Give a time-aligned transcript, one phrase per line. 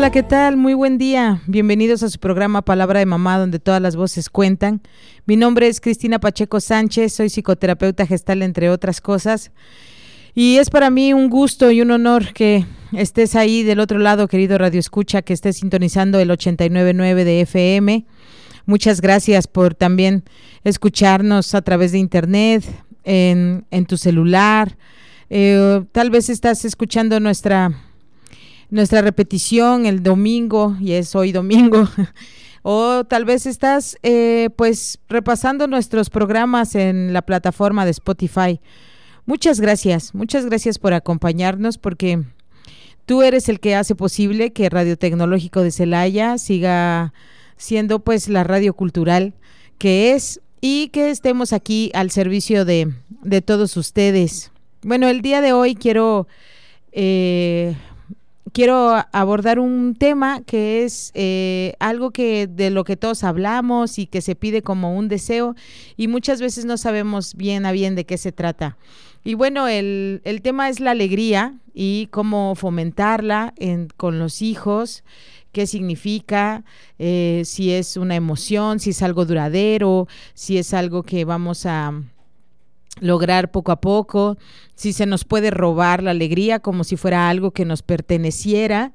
[0.00, 0.56] Hola, ¿qué tal?
[0.56, 1.42] Muy buen día.
[1.46, 4.80] Bienvenidos a su programa Palabra de Mamá, donde todas las voces cuentan.
[5.26, 9.50] Mi nombre es Cristina Pacheco Sánchez, soy psicoterapeuta gestal, entre otras cosas.
[10.34, 14.26] Y es para mí un gusto y un honor que estés ahí del otro lado,
[14.26, 18.06] querido Radio Escucha, que estés sintonizando el 899 de FM.
[18.64, 20.24] Muchas gracias por también
[20.64, 22.64] escucharnos a través de internet,
[23.04, 24.78] en, tu celular.
[25.28, 27.89] Eh, tal vez estás escuchando nuestra
[28.70, 31.88] nuestra repetición el domingo, y es hoy domingo,
[32.62, 38.60] o tal vez estás eh, pues repasando nuestros programas en la plataforma de Spotify.
[39.26, 42.22] Muchas gracias, muchas gracias por acompañarnos porque
[43.06, 47.12] tú eres el que hace posible que Radio Tecnológico de Celaya siga
[47.56, 49.34] siendo pues la radio cultural
[49.78, 54.52] que es y que estemos aquí al servicio de, de todos ustedes.
[54.82, 56.26] Bueno, el día de hoy quiero
[56.92, 57.76] eh,
[58.52, 64.06] quiero abordar un tema que es eh, algo que de lo que todos hablamos y
[64.06, 65.54] que se pide como un deseo
[65.96, 68.76] y muchas veces no sabemos bien a bien de qué se trata.
[69.22, 75.04] Y bueno, el, tema es la alegría y cómo fomentarla en, con los hijos,
[75.52, 76.64] qué significa,
[76.98, 81.92] eh, si es una emoción, si es algo duradero, si es algo que vamos a
[82.98, 84.36] lograr poco a poco,
[84.74, 88.92] si se nos puede robar la alegría como si fuera algo que nos perteneciera.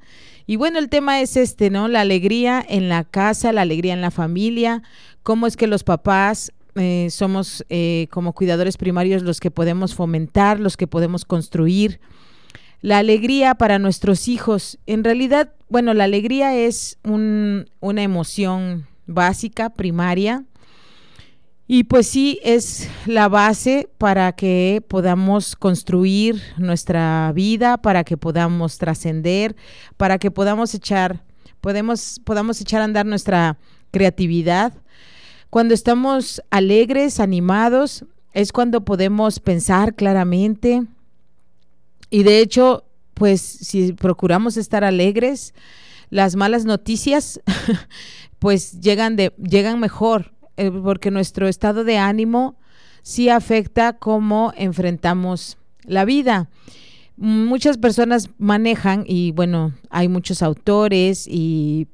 [0.47, 1.87] Y bueno, el tema es este, ¿no?
[1.87, 4.83] La alegría en la casa, la alegría en la familia,
[5.23, 10.59] cómo es que los papás eh, somos eh, como cuidadores primarios los que podemos fomentar,
[10.59, 11.99] los que podemos construir.
[12.81, 20.43] La alegría para nuestros hijos, en realidad, bueno, la alegría es una emoción básica, primaria,
[21.67, 28.77] y pues sí, es la base para que podamos construir nuestra vida, para que podamos
[28.77, 29.55] trascender,
[29.97, 31.23] para que podamos echar,
[31.61, 33.57] podemos, podamos echar a andar nuestra
[33.89, 34.73] creatividad.
[35.49, 40.83] Cuando estamos alegres, animados, es cuando podemos pensar claramente.
[42.11, 42.83] Y de hecho,
[43.15, 45.55] pues si procuramos estar alegres,
[46.11, 47.39] las malas noticias
[48.39, 52.55] pues llegan de llegan mejor eh, porque nuestro estado de ánimo
[53.01, 56.49] sí afecta cómo enfrentamos la vida.
[57.17, 61.87] Muchas personas manejan, y bueno, hay muchos autores y,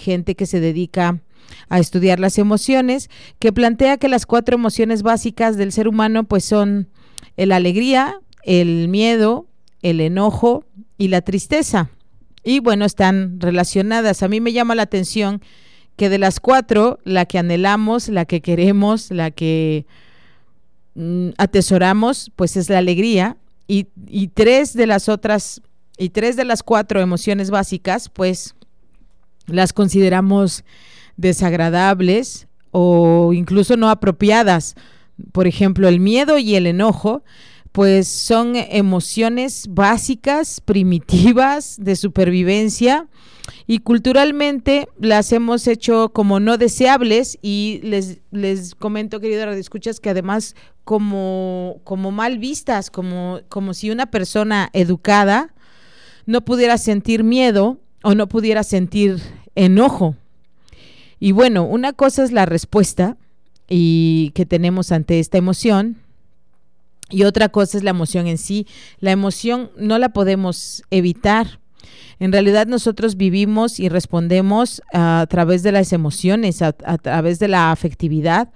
[0.00, 1.20] gente que se dedica
[1.68, 6.44] a estudiar las emociones, que plantea que las cuatro emociones básicas del ser humano pues
[6.44, 6.88] son
[7.36, 9.46] la alegría, el miedo,
[9.82, 10.64] el enojo
[10.96, 11.90] y la tristeza.
[12.44, 14.22] Y bueno, están relacionadas.
[14.22, 15.42] A mí me llama la atención
[15.98, 19.84] que de las cuatro, la que anhelamos, la que queremos, la que
[20.94, 23.36] mm, atesoramos, pues es la alegría.
[23.66, 25.60] Y, y, tres de las otras,
[25.98, 28.54] y tres de las cuatro emociones básicas, pues
[29.46, 30.64] las consideramos
[31.16, 34.76] desagradables o incluso no apropiadas.
[35.32, 37.24] Por ejemplo, el miedo y el enojo,
[37.78, 43.06] pues son emociones básicas, primitivas, de supervivencia
[43.68, 50.10] y culturalmente las hemos hecho como no deseables y les, les comento, querido Escuchas, que
[50.10, 55.54] además como, como mal vistas, como, como si una persona educada
[56.26, 59.20] no pudiera sentir miedo o no pudiera sentir
[59.54, 60.16] enojo.
[61.20, 63.16] Y bueno, una cosa es la respuesta
[63.68, 66.07] y que tenemos ante esta emoción
[67.10, 68.66] y otra cosa es la emoción en sí.
[69.00, 71.58] La emoción no la podemos evitar
[72.20, 77.70] en realidad nosotros vivimos y respondemos a, través de las emociones, a, través de la
[77.70, 78.50] afectividad,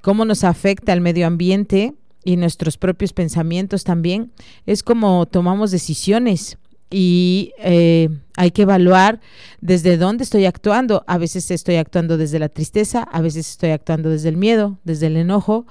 [0.00, 1.94] cómo nos afecta el medio ambiente
[2.24, 4.32] y nuestros propios pensamientos también.
[4.64, 6.56] Es como tomamos decisiones
[6.88, 9.20] y eh, hay que evaluar
[9.60, 11.04] desde dónde estoy actuando.
[11.06, 15.08] A veces estoy actuando desde la tristeza, a veces estoy actuando desde el miedo, desde
[15.08, 15.66] el enojo.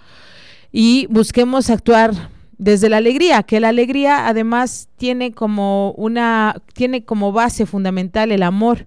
[0.77, 7.31] Y busquemos actuar desde la alegría, que la alegría además tiene como una tiene como
[7.31, 8.85] base fundamental el amor.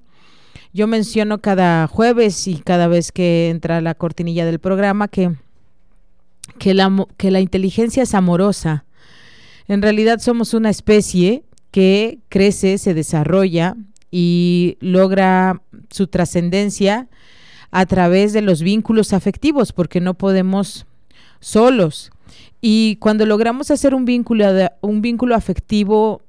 [0.75, 5.35] Yo menciono cada jueves y cada vez que entra la cortinilla del programa que
[6.58, 8.85] que la, que la inteligencia es amorosa.
[9.67, 13.76] En realidad somos una especie que crece, se desarrolla
[14.11, 17.08] y logra su trascendencia
[17.70, 20.85] a través de los vínculos afectivos, porque no podemos
[21.40, 22.11] solos.
[22.61, 24.46] Y cuando logramos hacer un vínculo,
[24.81, 26.23] un vínculo afectivo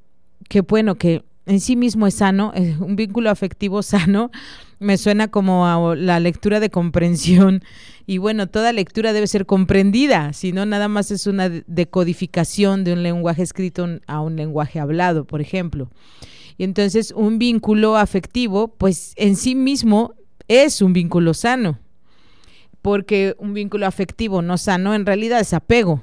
[0.47, 4.31] que, bueno, que en sí mismo es sano, eh, un vínculo afectivo sano,
[4.79, 7.63] me suena como a la lectura de comprensión.
[8.06, 12.94] Y bueno, toda lectura debe ser comprendida, si no, nada más es una decodificación de
[12.94, 15.89] un lenguaje escrito a un lenguaje hablado, por ejemplo.
[16.57, 20.15] Y entonces un vínculo afectivo, pues en sí mismo
[20.47, 21.79] es un vínculo sano,
[22.81, 26.02] porque un vínculo afectivo no sano en realidad es apego.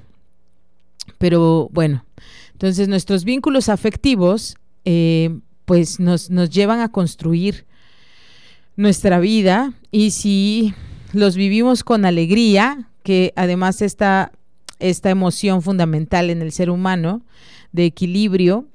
[1.18, 2.04] Pero bueno,
[2.52, 7.66] entonces nuestros vínculos afectivos eh, pues nos, nos llevan a construir
[8.76, 10.74] nuestra vida y si
[11.12, 14.32] los vivimos con alegría, que además está
[14.78, 17.22] esta emoción fundamental en el ser humano
[17.72, 18.66] de equilibrio,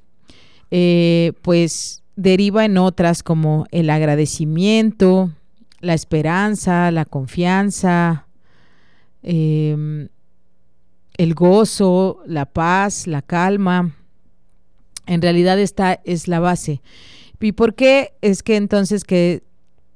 [0.71, 5.31] eh, pues deriva en otras como el agradecimiento,
[5.81, 8.27] la esperanza, la confianza,
[9.23, 10.07] em,
[11.17, 13.91] el gozo, la paz, la calma.
[15.07, 16.81] En realidad esta es la base.
[17.39, 19.43] ¿Y por qué es que entonces que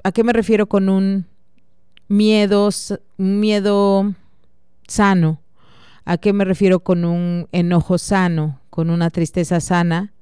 [0.03, 1.25] a qué me refiero con un
[2.07, 4.13] un miedo
[4.87, 5.41] sano?
[6.05, 10.13] ¿A qué me refiero con un enojo sano, con una tristeza sana?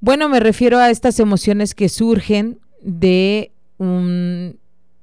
[0.00, 4.59] Bueno, me refiero a estas emociones que surgen de un,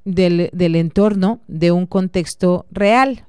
[0.07, 3.25] del, entorno, de un contexto real.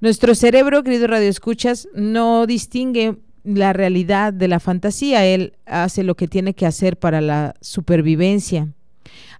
[0.00, 5.26] Nuestro cerebro, querido Radio Escuchas, no distingue la realidad de la fantasía.
[5.26, 8.68] Él hace lo que tiene que hacer para la supervivencia.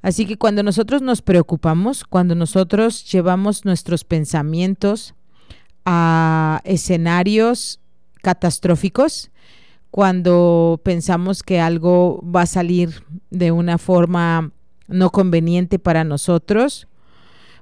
[0.03, 5.15] Así que cuando nosotros nos preocupamos, cuando nosotros llevamos nuestros pensamientos
[5.85, 7.81] a escenarios
[8.23, 9.31] catastróficos,
[9.93, 14.53] cuando pensamos que algo va a salir de una forma
[14.89, 16.89] no conveniente para nosotros,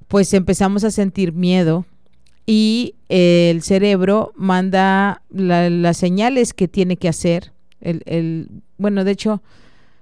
[0.08, 1.84] pues empezamos a sentir miedo
[2.46, 7.52] y el cerebro manda las señales que tiene que hacer.
[7.81, 9.43] El, bueno, de hecho,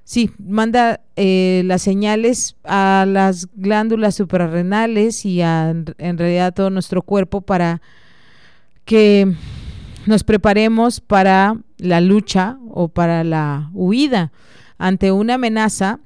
[0.04, 6.70] sí, manda eh, las señales a las glándulas suprarrenales y a, en realidad a todo
[6.70, 7.80] nuestro cuerpo para
[8.84, 9.34] que
[10.06, 14.32] nos preparemos para la lucha o para la huida.
[14.76, 16.00] Ante una amenaza,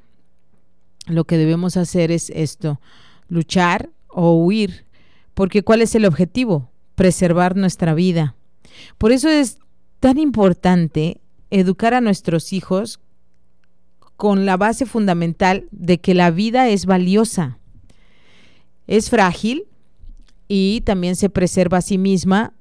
[1.08, 2.81] lo que debemos hacer es esto,
[3.28, 4.87] luchar o huir,
[5.34, 6.70] porque ¿cuál es el objetivo?
[6.94, 8.34] Preservar nuestra vida.
[8.99, 9.58] Por eso es
[10.00, 11.20] tan importante
[11.50, 13.00] educar a nuestros hijos
[14.16, 17.58] con la base fundamental de que la vida es valiosa,
[18.87, 19.64] es frágil
[20.49, 22.52] y también se preserva a sí misma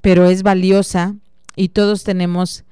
[0.00, 1.16] pero es valiosa
[1.56, 2.64] y todos tenemos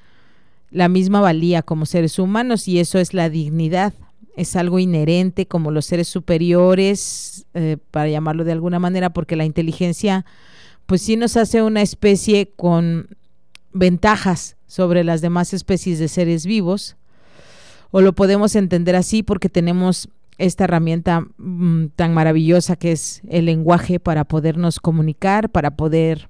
[0.71, 3.95] la misma valía como seres humanos y eso es la dignidad.
[4.37, 9.45] Es algo inherente como los seres superiores, eh, para llamarlo de alguna manera, porque la
[9.45, 10.25] inteligencia
[10.87, 13.09] pues sí nos hace una especie con
[13.73, 16.97] ventajas sobre las demás especies de seres vivos,
[17.91, 20.09] o lo podemos entender así porque tenemos
[20.39, 26.29] esta herramienta mm, tan maravillosa que es el lenguaje para podernos comunicar, para poder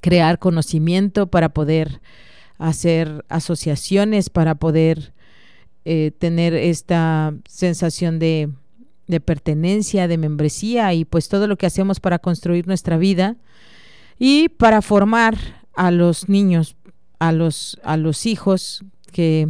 [0.00, 2.00] crear conocimiento, para poder
[2.58, 5.12] hacer asociaciones, para poder
[5.84, 8.50] eh, tener esta sensación de,
[9.06, 13.36] de pertenencia, de membresía y pues todo lo que hacemos para construir nuestra vida
[14.18, 15.36] y para formar
[15.74, 16.76] a los niños,
[17.18, 19.48] a los, a los hijos que,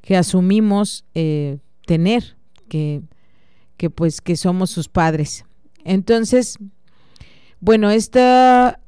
[0.00, 2.36] que asumimos eh, tener,
[2.68, 3.02] que,
[3.76, 5.44] que pues que somos sus padres.
[5.84, 6.58] Entonces,
[7.60, 8.80] bueno, esta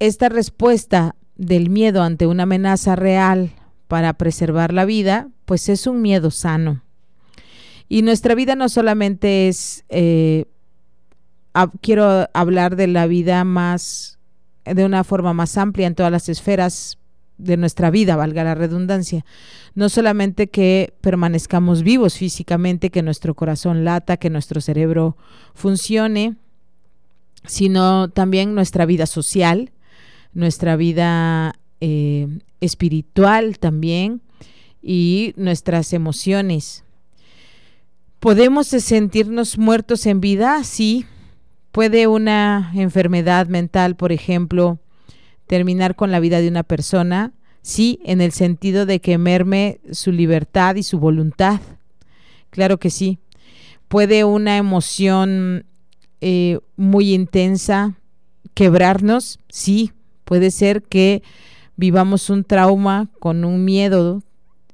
[0.00, 3.52] esta respuesta del miedo ante una amenaza real
[3.90, 6.80] para preservar la vida, pues es un miedo sano.
[7.88, 10.44] Y nuestra vida no solamente es, eh,
[11.80, 14.20] quiero hablar de la vida más,
[14.64, 16.98] de una forma más amplia en todas las esferas
[17.36, 19.24] de nuestra vida, valga la redundancia.
[19.74, 25.16] No solamente que permanezcamos vivos físicamente, que nuestro corazón lata, que nuestro cerebro
[25.54, 26.36] funcione,
[27.44, 29.72] sino también nuestra vida social,
[30.32, 32.28] nuestra vida eh,
[32.60, 34.20] espiritual también
[34.82, 36.84] y nuestras emociones.
[38.18, 40.62] ¿Podemos sentirnos muertos en vida?
[40.64, 41.06] Sí.
[41.72, 44.78] ¿Puede una enfermedad mental, por ejemplo,
[45.46, 47.32] terminar con la vida de una persona?
[47.62, 51.60] Sí, en el sentido de que merme su libertad y su voluntad.
[52.50, 53.18] Claro que sí.
[53.88, 55.64] ¿Puede una emoción
[56.20, 57.94] eh, muy intensa
[58.54, 59.38] quebrarnos?
[59.48, 59.92] Sí,
[60.30, 61.24] Puede ser que
[61.76, 64.22] vivamos un trauma con un miedo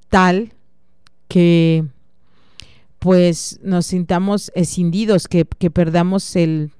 [0.08, 0.52] tal
[1.28, 1.84] que
[2.98, 6.72] pues nos sintamos escindidos, que, que perdamos el,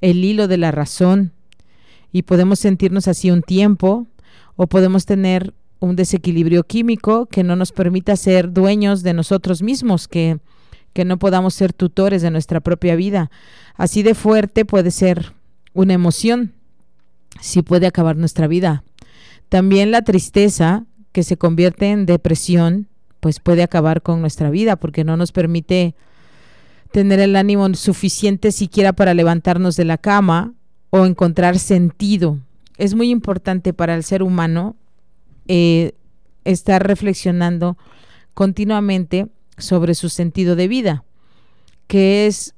[0.00, 1.32] el hilo de la razón
[2.12, 4.06] y podemos sentirnos así un tiempo
[4.56, 10.08] o podemos tener un desequilibrio químico que no nos permita ser dueños de nosotros mismos,
[10.08, 10.38] que,
[10.92, 13.30] que no podamos ser tutores de nuestra propia vida.
[13.76, 15.32] Así de fuerte puede ser
[15.72, 16.52] una emoción,
[17.40, 18.84] si puede acabar nuestra vida.
[19.50, 22.88] También la tristeza, que se convierte en depresión,
[23.18, 25.94] pues puede acabar con nuestra vida porque no nos permite
[26.92, 30.54] tener el ánimo suficiente siquiera para levantarnos de la cama
[30.90, 32.38] o encontrar sentido.
[32.78, 34.76] Es muy importante para el ser humano
[35.48, 35.92] eh,
[36.44, 37.76] estar reflexionando
[38.34, 39.26] continuamente
[39.58, 41.04] sobre su sentido de vida,
[41.88, 42.54] que es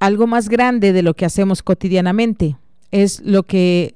[0.00, 2.58] algo más grande de lo que hacemos cotidianamente,
[2.90, 3.94] es lo que,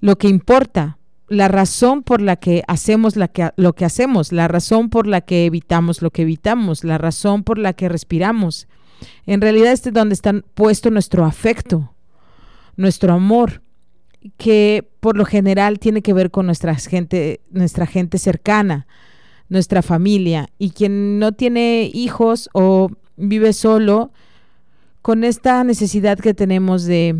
[0.00, 0.98] lo que importa,
[1.32, 6.02] la razón por la que hacemos lo que hacemos, la razón por la que evitamos
[6.02, 8.68] lo que evitamos, la razón por la que respiramos.
[9.24, 11.94] En realidad es donde está puesto nuestro afecto,
[12.76, 13.62] nuestro amor,
[14.36, 18.86] que por lo general tiene que ver con nuestra gente, nuestra gente cercana,
[19.48, 20.50] nuestra familia.
[20.58, 24.12] Y quien no tiene hijos o vive solo,
[25.00, 27.18] con esta necesidad que tenemos de,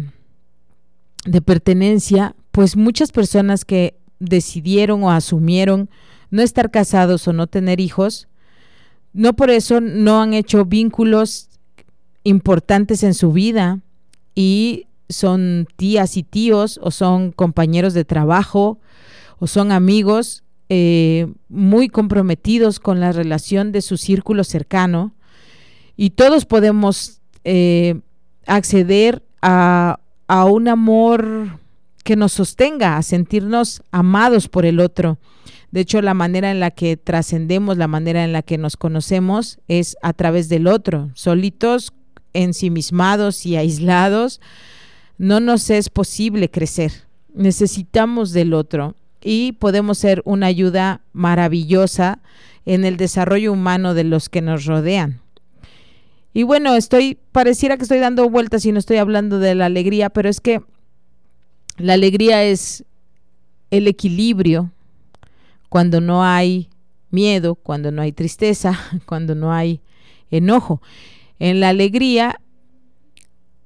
[1.25, 5.91] de pertenencia, pues muchas personas que decidieron o asumieron
[6.31, 8.29] no estar casados o no tener hijos,
[9.13, 11.49] no por eso no han hecho vínculos
[12.25, 13.81] importantes en su vida
[14.35, 18.79] y son tías y tíos o son compañeros de trabajo
[19.39, 25.13] o son amigos eh, muy comprometidos con la relación de su círculo cercano.
[25.97, 28.01] Y todos podemos eh,
[28.47, 31.59] acceder a, a un amor
[32.03, 35.19] que nos sostenga, a sentirnos amados por el otro.
[35.71, 39.59] De hecho, la manera en la que trascendemos, la manera en la que nos conocemos
[39.69, 41.11] es a través del otro.
[41.15, 41.93] Solitos,
[42.35, 44.41] ensimismados y aislados,
[45.19, 46.93] no nos es posible crecer.
[47.35, 52.21] Necesitamos del otro y podemos ser una ayuda maravillosa
[52.67, 55.21] en el desarrollo humano de los que nos rodean.
[56.35, 60.11] Y bueno, estoy, pareciera que estoy dando vueltas y no estoy hablando de la alegría,
[60.11, 60.63] pero es que
[61.79, 62.85] la alegría es
[63.71, 64.71] el equilibrio
[65.69, 66.69] cuando no hay
[67.11, 69.81] miedo, cuando no hay tristeza, cuando no hay
[70.31, 70.83] enojo.
[71.39, 72.41] En la alegría,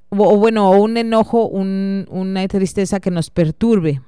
[0.08, 4.00] o, bueno, un enojo, una tristeza que nos perturbe.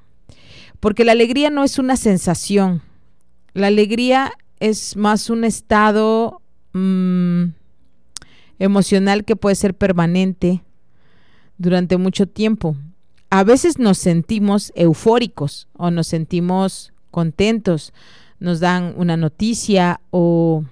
[0.81, 2.83] Porque la alegría no es una sensación.
[3.53, 6.41] La alegría es más un estado
[6.73, 7.47] mm,
[8.61, 10.63] emocional que puede ser permanente
[11.59, 12.77] durante mucho tiempo
[13.31, 17.93] a veces nos sentimos eufóricos o nos sentimos contentos,
[18.41, 20.65] nos dan una noticia o,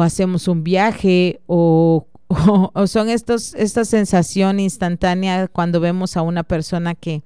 [0.00, 6.94] hacemos un viaje o, o, son estos, esta sensación instantánea cuando vemos a una persona
[6.94, 7.22] que,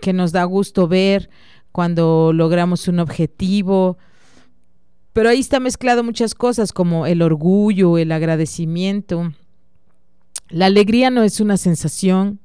[0.00, 1.30] que nos da gusto ver,
[1.70, 3.98] cuando logramos un objetivo.
[5.12, 9.32] Pero ahí está mezclado muchas cosas como el orgullo, el agradecimiento.
[10.48, 12.40] La alegría no es una sensación,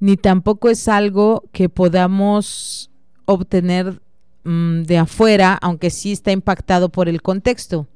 [0.00, 2.90] ni tampoco es algo que podamos
[3.26, 4.00] obtener
[4.44, 7.86] mm, de afuera, aunque sí está impactado por el contexto.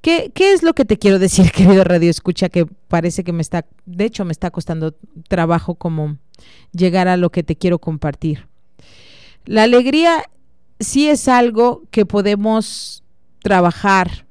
[0.00, 2.48] ¿Qué, ¿Qué, es lo que te quiero decir, querido Radio Escucha?
[2.48, 4.94] Que parece que me está, de hecho, me está costando
[5.28, 6.16] trabajo como
[6.72, 8.48] llegar a lo que te quiero compartir.
[9.44, 10.24] La alegría
[10.80, 13.04] sí es algo que podemos
[13.42, 14.26] trabajar.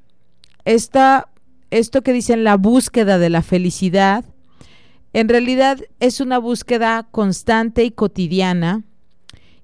[0.64, 1.28] Esta,
[1.70, 4.24] esto que dicen la búsqueda de la felicidad
[5.12, 8.84] en realidad es una búsqueda constante y cotidiana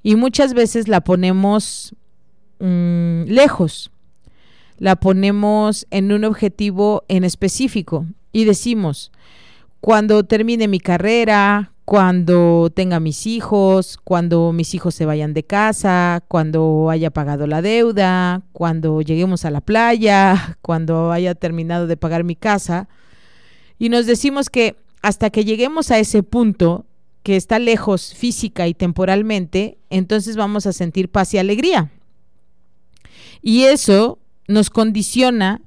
[0.03, 1.95] y muchas veces la ponemos
[2.61, 3.91] mm, lejos,
[4.79, 9.13] la ponemos en un objetivo en específico y decimos,
[9.81, 16.25] cuando termine mi carrera, cuando tenga mis hijos, cuando mis hijos se vayan de casa,
[16.29, 22.25] cuando haya pagado la deuda, cuando lleguemos a la playa, cuando haya terminado de pagar
[22.25, 22.89] mi casa.
[23.79, 26.87] Y nos decimos que hasta que lleguemos a ese punto
[27.23, 31.91] que está lejos física y temporalmente, entonces vamos a sentir paz y alegría.
[33.43, 34.19] Y eso
[34.49, 35.61] nos condiciona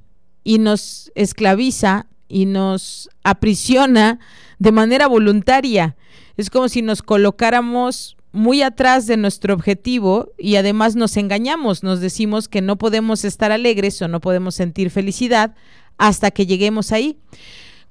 [0.44, 4.17] y nos esclaviza y nos aprisiona
[4.58, 5.96] de manera voluntaria.
[6.36, 12.00] Es como si nos colocáramos muy atrás de nuestro objetivo y además nos engañamos, nos
[12.00, 15.53] decimos que no podemos estar alegres o no podemos sentir felicidad
[16.00, 17.20] hasta que lleguemos ahí,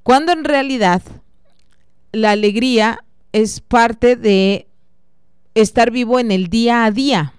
[0.03, 1.03] cuando en realidad
[2.13, 4.67] la alegría es parte de
[5.55, 7.33] estar vivo en el día a día.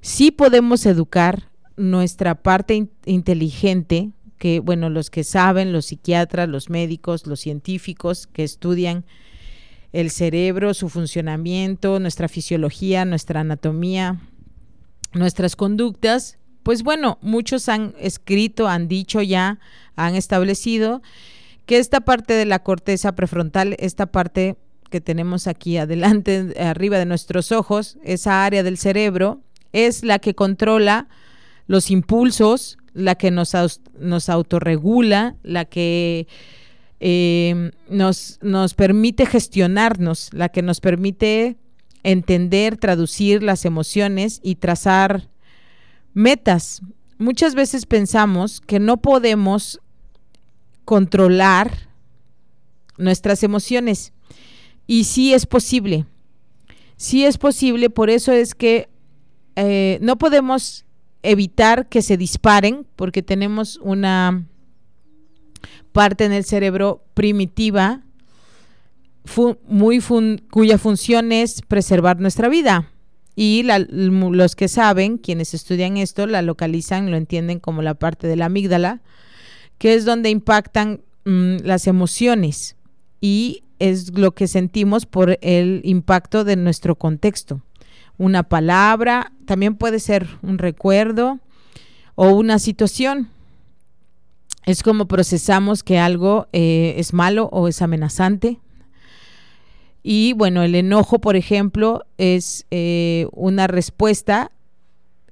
[0.00, 7.26] Sí podemos educar nuestra parte inteligente, que bueno, los que saben, los psiquiatras, los médicos,
[7.26, 9.04] los científicos que estudian
[9.92, 14.20] el cerebro, su funcionamiento, nuestra fisiología, nuestra anatomía,
[15.12, 19.60] nuestras conductas, pues bueno, muchos han escrito, han dicho ya,
[19.96, 21.02] han establecido
[21.66, 24.56] que esta parte de la corteza prefrontal, esta parte
[24.90, 29.42] que tenemos aquí adelante, arriba de nuestros ojos, esa área del cerebro,
[29.72, 31.08] es la que controla
[31.66, 33.52] los impulsos, la que nos,
[33.98, 36.28] nos autorregula, la que
[37.00, 41.56] eh, nos, nos permite gestionarnos, la que nos permite
[42.04, 45.28] entender, traducir las emociones y trazar
[46.12, 46.82] metas.
[47.18, 49.80] Muchas veces pensamos que no podemos
[50.84, 51.88] controlar
[52.96, 54.12] nuestras emociones
[54.86, 56.06] y sí es posible.
[56.96, 58.88] Sí es posible, por eso es que
[59.56, 60.84] eh, no podemos
[61.22, 64.46] evitar que se disparen porque tenemos una
[65.92, 68.02] parte en el cerebro primitiva
[69.66, 70.00] muy
[70.50, 72.90] cuya función es preservar nuestra vida.
[73.36, 78.36] Y los que saben, quienes estudian esto, la localizan, lo entienden como la parte de
[78.36, 79.02] la amígdala,
[79.84, 82.74] que es donde impactan mm, las emociones
[83.20, 87.60] y es lo que sentimos por el impacto de nuestro contexto.
[88.16, 91.38] Una palabra, también puede ser un recuerdo
[92.14, 93.28] o una situación.
[94.64, 98.60] Es como procesamos que algo eh, es malo o es amenazante
[100.02, 104.50] y bueno, el enojo, por ejemplo, es eh, una respuesta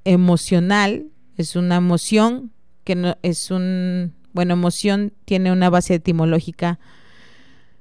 [0.04, 1.06] emocional,
[1.38, 2.52] es una emoción
[2.85, 6.78] que no, es un, bueno, emoción tiene una base etimológica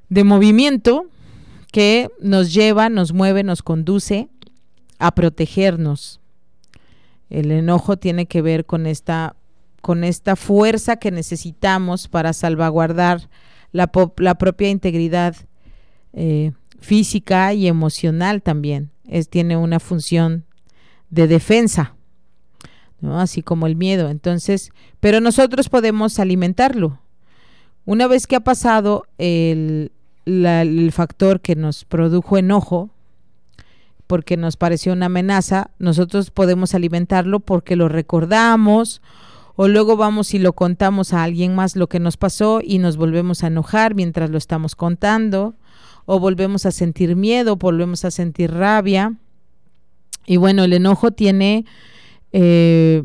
[0.10, 1.06] de movimiento
[1.72, 4.30] que nos lleva, nos mueve, nos conduce
[5.00, 6.20] a protegernos.
[7.30, 9.36] El enojo tiene que ver con esta,
[9.82, 13.30] con esta fuerza que necesitamos para salvaguardar
[13.72, 15.36] la, la propia integridad
[16.14, 18.92] eh, física y emocional también.
[19.08, 20.46] Es, tiene una función
[21.10, 21.96] de defensa,
[23.02, 23.20] ¿no?
[23.20, 24.10] así como el miedo.
[24.10, 27.00] Entonces, pero nosotros podemos alimentarlo.
[27.86, 29.92] Una vez que ha pasado el,
[30.26, 32.90] el factor que nos produjo enojo,
[34.08, 39.02] porque nos pareció una amenaza, nosotros podemos alimentarlo porque lo recordamos
[39.56, 42.98] o luego vamos y lo contamos a alguien más lo que nos pasó y nos
[42.98, 45.56] volvemos a enojar mientras lo estamos contando
[46.06, 49.14] o volvemos a sentir miedo, volvemos a sentir rabia.
[50.26, 51.66] Y bueno, el enojo tiene,
[52.34, 53.04] eh,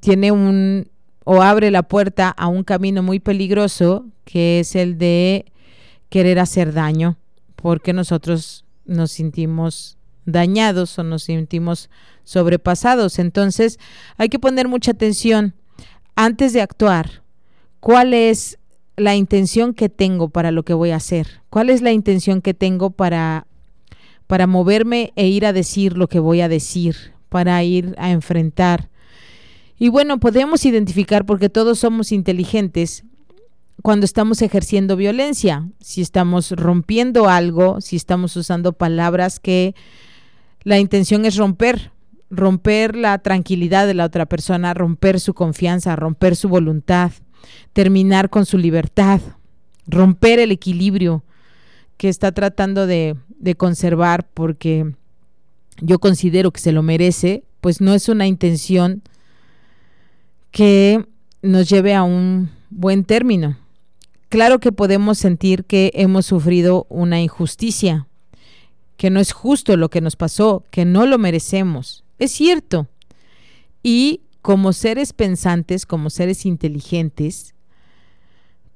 [0.00, 0.88] tiene un,
[1.24, 5.46] o abre la puerta a un camino muy peligroso, que es el de
[6.08, 7.16] querer hacer daño,
[7.56, 11.90] porque nosotros nos sentimos dañados o nos sentimos
[12.24, 13.18] sobrepasados.
[13.18, 13.78] Entonces,
[14.16, 15.54] hay que poner mucha atención
[16.16, 17.22] antes de actuar.
[17.80, 18.58] ¿Cuál es
[18.96, 21.42] la intención que tengo para lo que voy a hacer?
[21.48, 23.46] ¿Cuál es la intención que tengo para,
[24.26, 28.90] para moverme e ir a decir lo que voy a decir, para ir a enfrentar?
[29.78, 33.04] Y bueno, podemos identificar, porque todos somos inteligentes,
[33.80, 39.74] cuando estamos ejerciendo violencia, si estamos rompiendo algo, si estamos usando palabras que
[40.64, 41.90] la intención es romper,
[42.28, 47.12] romper la tranquilidad de la otra persona, romper su confianza, romper su voluntad
[47.72, 49.20] terminar con su libertad,
[49.86, 51.24] romper el equilibrio
[51.96, 53.16] que está tratando de,
[53.56, 54.94] conservar porque
[55.80, 59.02] yo considero que se lo merece, pues no es una intención
[60.50, 61.04] que
[61.42, 63.56] nos lleve a un buen término.
[64.28, 68.06] Claro que podemos sentir que hemos sufrido una injusticia,
[68.96, 72.04] que no es justo lo que nos pasó, que no lo merecemos.
[72.18, 72.86] Es cierto.
[73.82, 77.54] Y como seres pensantes, como seres inteligentes,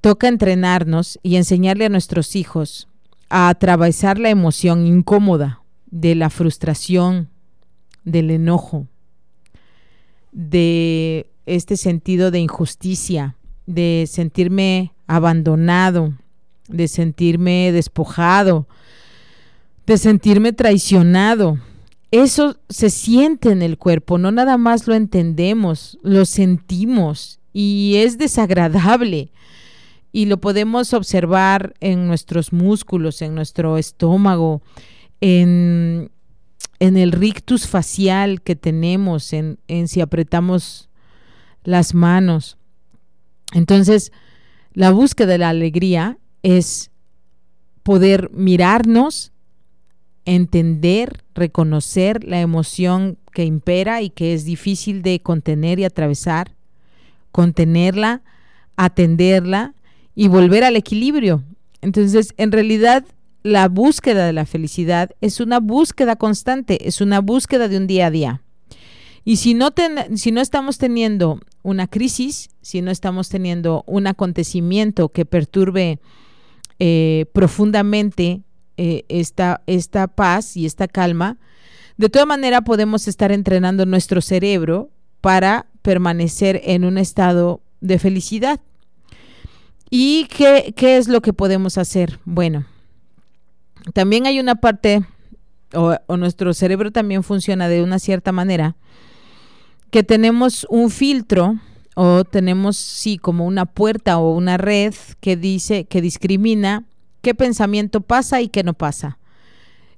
[0.01, 2.89] toca entrenarnos y enseñarle a nuestros hijos
[3.29, 5.64] a atravesar la emoción incómoda
[5.95, 7.29] de la frustración,
[8.03, 8.89] del enojo,
[10.33, 16.13] de este sentido de injusticia, de sentirme abandonado,
[16.67, 18.67] de sentirme despojado,
[19.87, 21.61] de sentirme traicionado,
[22.11, 28.19] eso se siente en el cuerpo, no nada más lo entendemos, lo sentimos y es
[28.19, 29.31] desagradable.
[30.11, 34.63] Y lo podemos observar en nuestros músculos, en nuestro estómago,
[35.25, 36.11] en,
[36.81, 40.91] el rictus facial que tenemos, en, en si apretamos
[41.63, 42.59] las manos.
[43.55, 44.13] Entonces,
[44.75, 46.91] la búsqueda de la alegría es
[47.83, 49.33] poder mirarnos,
[50.27, 56.55] entender, reconocer la emoción que impera y que es difícil de contener y atravesar,
[57.33, 58.21] contenerla,
[58.77, 59.75] atenderla
[60.15, 61.43] y volver al equilibrio.
[61.81, 63.07] Entonces, en realidad,
[63.45, 68.07] la búsqueda de la felicidad es una búsqueda constante, es una búsqueda de un día
[68.07, 68.43] a día.
[69.23, 69.69] Y si no,
[70.17, 76.01] si no estamos teniendo una crisis, si no estamos teniendo un acontecimiento que perturbe
[76.79, 78.43] eh, profundamente
[78.79, 81.37] eh, esta, esta paz y esta calma,
[81.99, 88.59] de toda manera podemos estar entrenando nuestro cerebro para permanecer en un estado de felicidad.
[89.91, 92.19] ¿Y qué, qué es lo que podemos hacer?
[92.25, 92.67] Bueno,
[93.93, 95.05] también hay una parte,
[95.75, 98.77] o, nuestro cerebro también funciona de una cierta manera,
[99.91, 101.59] que tenemos un filtro
[101.95, 106.85] o tenemos, sí, como una puerta o una red que dice, que discrimina
[107.23, 109.19] qué pensamiento pasa y qué no pasa,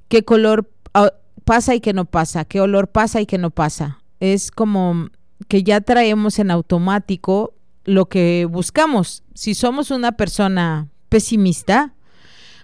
[0.08, 1.12] qué color ah,
[1.44, 4.00] pasa y qué no pasa, qué olor pasa y qué no pasa.
[4.20, 5.08] Es como
[5.48, 9.22] que ya traemos en automático lo que buscamos.
[9.34, 11.94] Si somos una persona pesimista,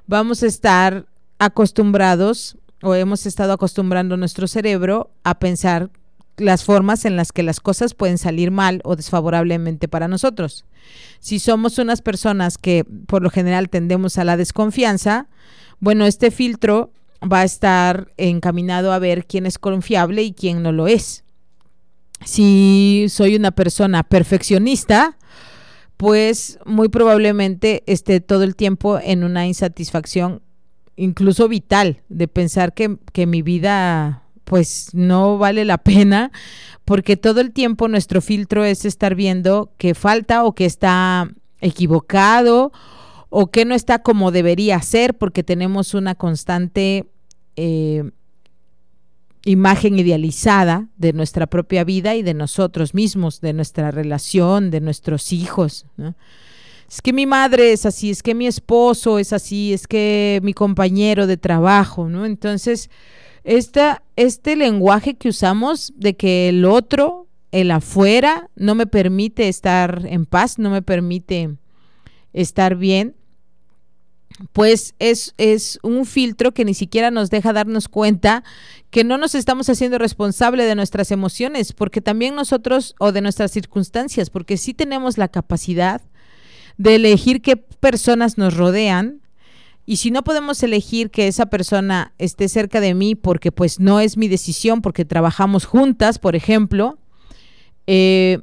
[0.07, 1.07] vamos a estar
[1.45, 5.91] acostumbrados o hemos estado acostumbrando nuestro cerebro a pensar
[6.37, 10.65] las formas en las que las cosas pueden salir mal o desfavorablemente para nosotros.
[11.19, 15.27] Si somos unas personas que por lo general tendemos a la desconfianza,
[15.81, 20.71] bueno, este filtro va a estar encaminado a ver quién es confiable y quién no
[20.71, 21.25] lo es.
[22.25, 25.19] Si soy una persona perfeccionista,
[25.97, 30.41] pues muy probablemente esté todo el tiempo en una insatisfacción,
[31.03, 36.31] incluso vital, de pensar que, que mi vida pues no vale la pena
[36.85, 41.29] porque todo el tiempo nuestro filtro es estar viendo que falta o que está
[41.61, 42.73] equivocado
[43.31, 47.09] o que no está como debería ser porque tenemos una constante
[47.57, 48.11] eh,
[49.45, 55.33] imagen idealizada de nuestra propia vida y de nosotros mismos, de nuestra relación, de nuestros
[55.33, 55.87] hijos.
[56.93, 60.53] Es que mi madre es así, es que mi esposo es así, es que mi
[60.53, 62.27] compañero de trabajo, ¿no?
[62.27, 62.91] Entonces,
[63.45, 70.27] este lenguaje que usamos de que el otro, el afuera, no me permite estar en
[70.27, 71.57] paz, no me permite
[72.35, 73.17] estar bien,
[74.53, 78.45] pues es, es, un filtro que ni siquiera nos deja darnos cuenta
[78.91, 83.51] que no nos estamos haciendo responsable de nuestras emociones, porque también nosotros, o de nuestras
[83.51, 86.03] circunstancias, porque sí tenemos la capacidad
[86.79, 89.23] de elegir qué personas nos rodean,
[89.85, 94.01] y si no podemos elegir que esa persona esté cerca de mí porque pues no
[94.01, 96.99] es mi decisión, porque trabajamos juntas, por ejemplo,
[97.87, 98.39] eh,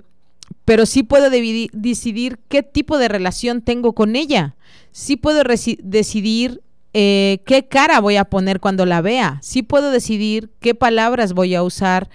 [0.66, 4.56] pero sí puedo decidir qué tipo de relación tengo con ella.
[4.92, 5.44] Sí puedo
[5.82, 6.62] decidir
[6.94, 9.40] eh, qué cara voy a poner cuando la vea.
[9.42, 12.10] Sí puedo decidir qué palabras voy a usar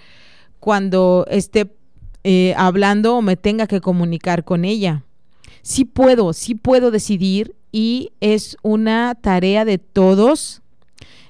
[0.60, 1.74] cuando esté
[2.24, 5.02] eh, hablando o me tenga que comunicar con ella.
[5.62, 10.62] Sí puedo, sí puedo decidir y es una tarea de todos.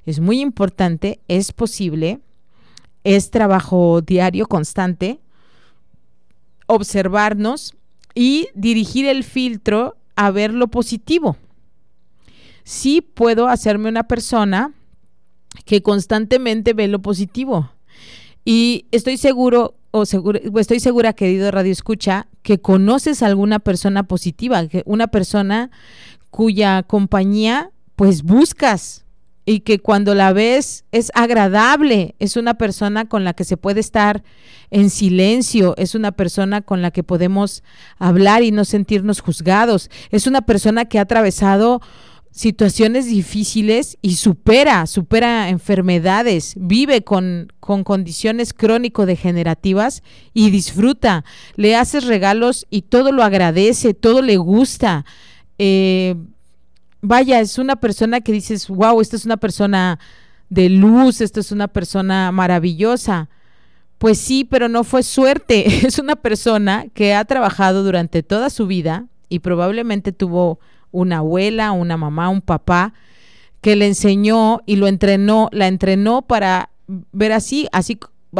[0.06, 2.20] Es muy importante, es posible,
[3.04, 5.20] es trabajo diario, constante,
[6.66, 7.74] observarnos
[8.14, 11.36] y dirigir el filtro a ver lo positivo.
[12.62, 14.72] Sí puedo hacerme una persona
[15.64, 17.70] que constantemente ve lo positivo.
[18.44, 24.68] Y estoy seguro, o estoy segura, querido Radio Escucha, que conoces a alguna persona positiva,
[24.68, 25.70] que una persona
[26.30, 29.06] cuya compañía pues buscas
[29.46, 33.80] y que cuando la ves es agradable, es una persona con la que se puede
[33.80, 34.22] estar
[34.70, 37.62] en silencio, es una persona con la que podemos
[37.98, 41.80] hablar y no sentirnos juzgados, es una persona que ha atravesado
[42.34, 52.04] situaciones difíciles y supera, supera enfermedades, vive con, con condiciones crónico-degenerativas y disfruta, le haces
[52.04, 55.04] regalos y todo lo agradece, todo le gusta
[55.58, 56.16] eh,
[57.00, 59.98] vaya, es una persona que dices, wow, esta es una persona
[60.48, 63.28] de luz, esta es una persona maravillosa.
[63.98, 65.64] Pues sí, pero no fue suerte.
[65.86, 70.58] Es una persona que ha trabajado durante toda su vida y probablemente tuvo
[70.94, 72.94] una abuela, una mamá, un papá
[73.60, 76.70] que le enseñó y lo entrenó, la entrenó para
[77.12, 77.98] ver así, así,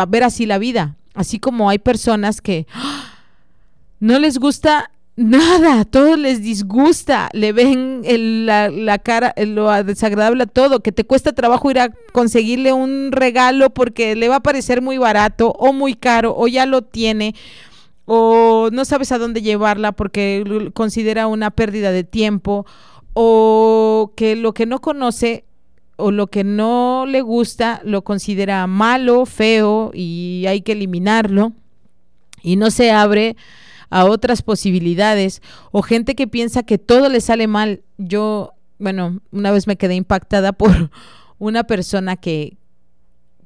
[0.08, 0.96] ver así la vida.
[1.14, 2.66] Así como hay personas que
[4.00, 8.02] no les gusta Nada, todo les disgusta, le ven
[8.46, 13.70] la, cara, lo desagradable a todo, que te cuesta trabajo ir a conseguirle un regalo
[13.70, 17.36] porque le va a parecer muy barato o muy caro o ya lo tiene
[18.06, 22.66] o no sabes a dónde llevarla porque considera una pérdida de tiempo
[23.14, 25.44] o que lo que no conoce
[25.96, 31.52] o lo que no le gusta lo considera malo, feo y hay que eliminarlo
[32.42, 33.36] y no se abre
[33.90, 35.40] a otras posibilidades
[35.70, 37.82] o gente que piensa que todo le sale mal.
[37.96, 40.90] Yo, bueno, una vez me quedé impactada por
[41.38, 42.56] una persona que,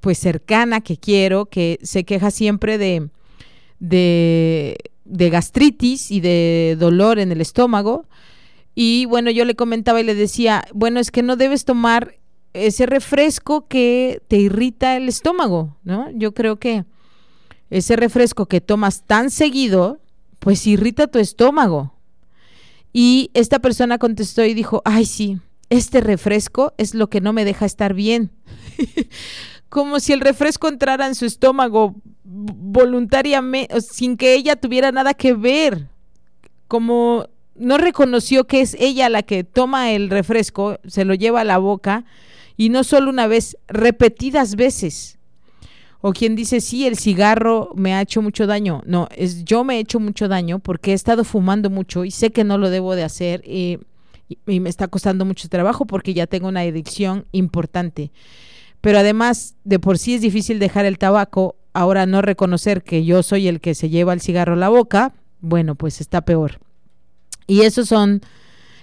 [0.00, 3.10] pues cercana, que quiero, que se queja siempre de,
[3.80, 8.06] de, de gastritis y de dolor en el estómago.
[8.74, 12.16] Y bueno, yo le comentaba y le decía, bueno, es que no debes tomar
[12.52, 16.10] ese refresco que te irrita el estómago, ¿no?
[16.12, 16.84] Yo creo que
[17.70, 20.00] ese refresco que tomas tan seguido,
[20.38, 21.94] pues irrita tu estómago.
[22.92, 25.38] Y esta persona contestó y dijo, ay sí,
[25.70, 28.30] este refresco es lo que no me deja estar bien.
[29.68, 31.96] Como si el refresco entrara en su estómago
[32.30, 35.88] voluntariamente, sin que ella tuviera nada que ver.
[36.68, 41.44] Como no reconoció que es ella la que toma el refresco, se lo lleva a
[41.44, 42.04] la boca,
[42.56, 45.18] y no solo una vez, repetidas veces.
[46.00, 48.82] O quien dice, sí, el cigarro me ha hecho mucho daño.
[48.84, 52.30] No, es yo me he hecho mucho daño porque he estado fumando mucho y sé
[52.30, 53.78] que no lo debo de hacer y,
[54.46, 58.12] y me está costando mucho trabajo porque ya tengo una adicción importante.
[58.80, 63.22] Pero además, de por sí es difícil dejar el tabaco, ahora no reconocer que yo
[63.22, 66.58] soy el que se lleva el cigarro a la boca, bueno, pues está peor.
[67.46, 68.20] Y esos son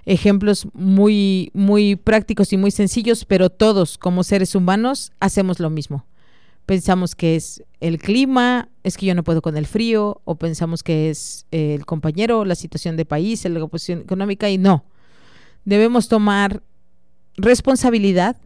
[0.05, 6.05] ejemplos muy, muy prácticos y muy sencillos, pero todos como seres humanos hacemos lo mismo
[6.65, 10.84] pensamos que es el clima, es que yo no puedo con el frío, o pensamos
[10.84, 14.84] que es el compañero, la situación de país, la posición económica, y no.
[15.63, 16.62] Debemos tomar
[17.38, 18.38] responsabilidad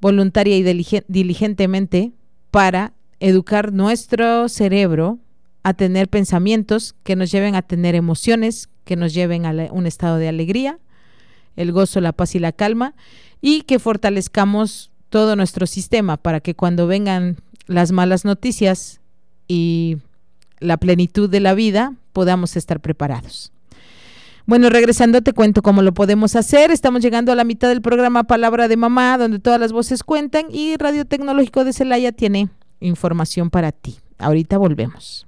[0.00, 0.62] voluntaria y
[1.08, 2.12] diligentemente
[2.50, 5.18] para educar nuestro cerebro
[5.62, 10.16] a tener pensamientos que nos lleven a tener emociones, que nos lleven a un estado
[10.16, 10.80] de alegría,
[11.54, 12.94] el gozo, la paz y la calma,
[13.40, 17.36] y que fortalezcamos todo nuestro sistema para que cuando vengan
[17.68, 19.00] las malas noticias
[19.46, 19.98] y
[20.58, 23.52] la plenitud de la vida podamos estar preparados.
[24.46, 26.72] Bueno, regresando te cuento cómo lo podemos hacer.
[26.72, 30.46] Estamos llegando a la mitad del programa Palabra de Mamá, donde todas las voces cuentan
[30.50, 32.48] y Radio Tecnológico de Celaya tiene
[32.82, 33.98] información para ti.
[34.18, 35.26] Ahorita volvemos.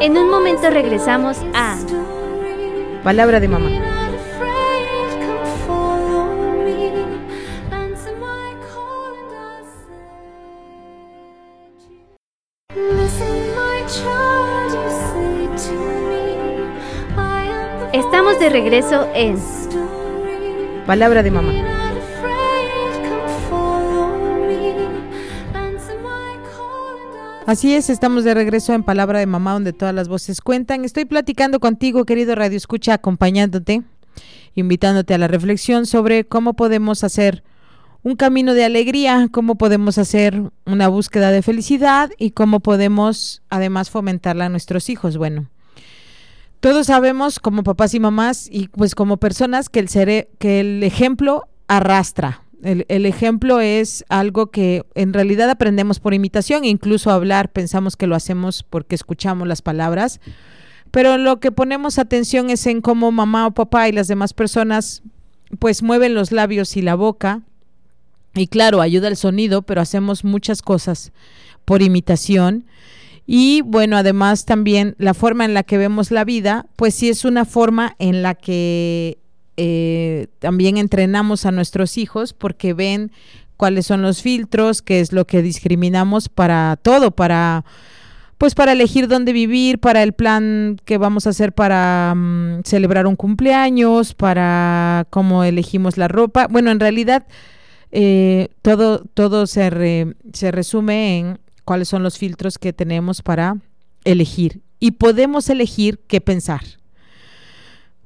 [0.00, 1.78] En un momento regresamos a
[3.04, 3.70] Palabra de Mamá.
[17.92, 19.36] Estamos de regreso en
[20.86, 21.79] Palabra de Mamá.
[27.46, 30.84] Así es, estamos de regreso en Palabra de Mamá, donde todas las voces cuentan.
[30.84, 33.82] Estoy platicando contigo, querido Radio Escucha, acompañándote,
[34.54, 37.42] invitándote a la reflexión sobre cómo podemos hacer
[38.02, 43.90] un camino de alegría, cómo podemos hacer una búsqueda de felicidad y cómo podemos además
[43.90, 45.16] fomentarla a nuestros hijos.
[45.16, 45.48] Bueno,
[46.60, 49.88] todos sabemos como papás y mamás y pues como personas que el,
[50.38, 52.42] que el ejemplo arrastra.
[52.62, 58.06] El, el, ejemplo es algo que en realidad aprendemos por imitación, incluso hablar pensamos que
[58.06, 60.20] lo hacemos porque escuchamos las palabras,
[60.90, 65.02] pero lo que ponemos atención es en cómo mamá o papá y las demás personas
[65.58, 67.42] pues mueven los labios y la boca
[68.34, 71.12] y claro, ayuda el sonido, pero hacemos muchas cosas
[71.64, 72.66] por imitación.
[73.26, 77.24] Y bueno, además también la forma en la que vemos la vida, pues sí es
[77.24, 79.18] una forma en la que
[79.56, 83.12] eh, también entrenamos a nuestros hijos porque ven
[83.56, 87.64] cuáles son los filtros, qué es lo que discriminamos para todo, para
[88.38, 93.06] pues para elegir dónde vivir, para el plan que vamos a hacer para mm, celebrar
[93.06, 96.46] un cumpleaños, para cómo elegimos la ropa.
[96.48, 97.26] Bueno, en realidad
[97.92, 103.58] eh, todo, todo se, se resume en cuáles son los filtros que tenemos para
[104.04, 106.62] elegir y podemos elegir qué pensar.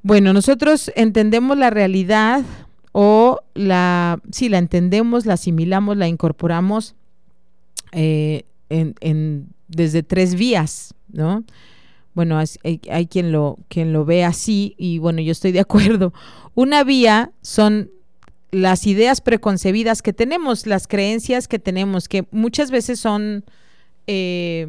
[0.07, 2.43] Bueno, nosotros entendemos la realidad
[2.91, 6.93] o la, si la entendemos, la asimilamos, la incorporamos
[7.91, 11.43] eh, en, desde tres vías, ¿no?
[12.13, 16.13] Bueno, hay, hay, quien, lo, quien lo ve así y bueno, yo estoy de acuerdo.
[16.53, 17.89] Una vía son
[18.51, 23.43] las ideas preconcebidas que tenemos, las creencias que tenemos, que muchas veces son,
[24.05, 24.67] eh,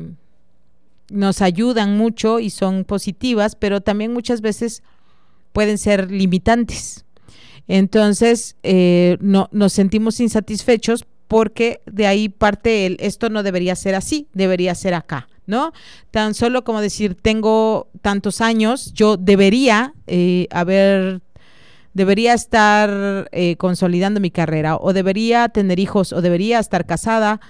[1.11, 4.83] nos ayudan mucho y son positivas, pero también muchas veces
[5.57, 7.07] pueden ser limitantes.
[7.67, 13.95] Entonces, eh, no, nos sentimos insatisfechos porque de ahí parte el, esto no debería ser
[13.95, 15.73] así, debería ser acá, ¿no?
[16.11, 21.23] Tan solo como decir, tengo tantos años, yo debería eh, haber
[21.95, 27.41] debería estar eh, consolidando mi carrera, o debería tener hijos, o debería estar casada,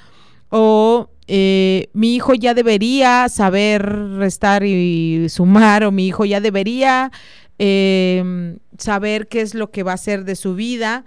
[0.48, 3.84] o eh, mi hijo ya debería saber
[4.16, 7.10] restar y sumar, o mi hijo ya debería
[7.58, 11.04] em, saber qué es lo que va a hacer de su vida,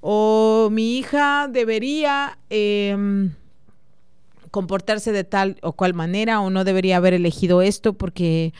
[0.00, 3.30] o mi hija debería em,
[4.50, 8.52] comportarse de tal o cual manera, o no debería haber elegido esto porque,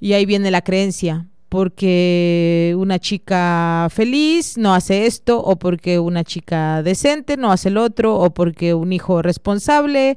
[0.00, 6.22] y ahí viene la creencia, porque una chica feliz no hace esto, o porque una
[6.22, 10.16] chica decente no hace el otro, o porque un hijo responsable.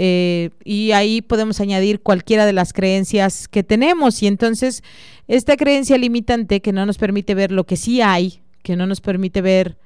[0.00, 4.22] Eh, y ahí podemos añadir cualquiera de las creencias que tenemos.
[4.22, 4.84] Y entonces,
[5.26, 9.00] esta creencia limitante que no nos permite ver lo que sí hay, que no nos
[9.00, 9.76] permite ver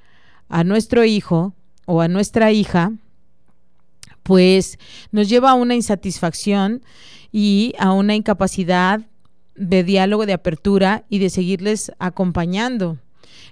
[0.51, 1.55] a nuestro hijo
[1.87, 2.93] o a nuestra hija,
[4.23, 4.79] pues
[5.13, 6.83] nos lleva a una insatisfacción
[7.33, 9.01] y a una incapacidad
[9.55, 12.99] de diálogo, de apertura y de seguirles acompañando.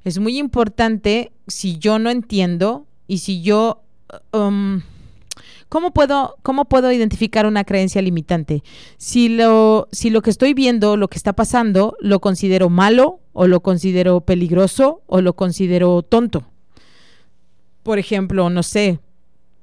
[0.04, 3.80] Es muy importante si yo no entiendo y si yo...
[4.32, 4.82] Um,
[5.70, 8.62] ¿Cómo puedo, ¿Cómo puedo identificar una creencia limitante?
[8.98, 13.46] Si lo, si lo que estoy viendo, lo que está pasando, lo considero malo o
[13.46, 16.44] lo considero peligroso o lo considero tonto.
[17.82, 18.98] Por ejemplo, no sé,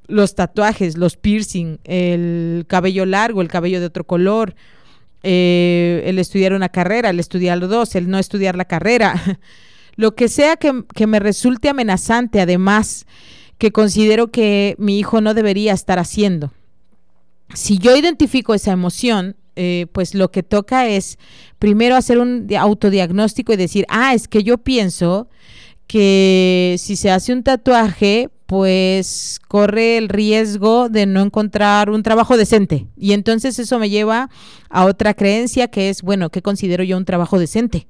[0.08, 4.56] los tatuajes, los piercing, el cabello largo, el cabello de otro color,
[5.24, 9.39] eh, el estudiar una carrera, el estudiar dos, el no estudiar la carrera,
[9.98, 13.06] lo que sea que, me resulte amenazante, además,
[13.58, 16.52] que considero que mi hijo no debería estar haciendo.
[17.54, 21.17] Si yo identifico esa emoción, eh, pues lo que toca es
[21.58, 25.30] primero hacer un autodiagnóstico y decir, ah, es que yo pienso
[25.88, 32.38] que si se hace un tatuaje, pues corre el riesgo de no encontrar un trabajo
[32.38, 32.88] decente.
[32.96, 34.30] Y entonces eso me lleva
[34.70, 37.88] a otra creencia que es, bueno, ¿qué considero yo un trabajo decente?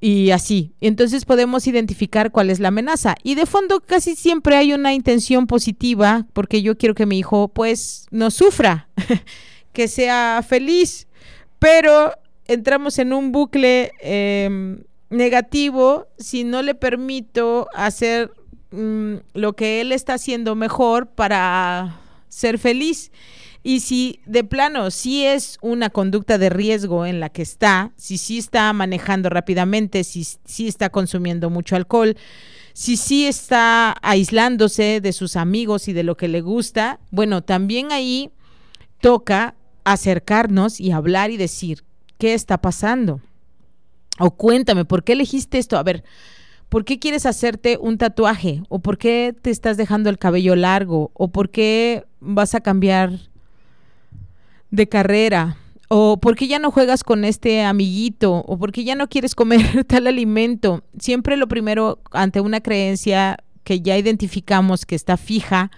[0.00, 0.74] Y así.
[0.80, 3.14] Entonces podemos identificar cuál es la amenaza.
[3.22, 7.48] Y de fondo casi siempre hay una intención positiva porque yo quiero que mi hijo
[7.48, 8.88] pues no sufra,
[9.72, 11.06] que sea feliz.
[11.58, 12.12] Pero
[12.46, 18.30] entramos en un bucle em, negativo si no le permito hacer
[18.74, 23.12] Mm, lo que él está haciendo mejor para ser feliz.
[23.66, 28.18] Y si de plano sí es una conducta de riesgo en la que está, si
[28.18, 32.14] sí está manejando rápidamente, si sí está consumiendo mucho alcohol,
[32.74, 37.90] si sí está aislándose de sus amigos y de lo que le gusta, bueno, también
[37.90, 38.30] ahí
[39.00, 41.84] toca acercarnos y hablar y decir,
[42.18, 43.22] ¿qué está pasando?
[44.18, 45.78] O cuéntame, ¿por qué elegiste esto?
[45.78, 46.04] A ver,
[46.70, 48.62] ¿Por qué quieres hacerte un tatuaje?
[48.68, 51.12] ¿O por qué te estás dejando el cabello largo?
[51.14, 53.12] ¿O por qué vas a cambiar
[54.74, 55.56] de carrera?
[55.88, 58.44] ¿O por qué ya no juegas con este amiguito?
[58.46, 60.82] ¿O por qué ya no quieres comer tal alimento?
[60.98, 65.70] Siempre lo primero ante una creencia que ya identificamos que está fija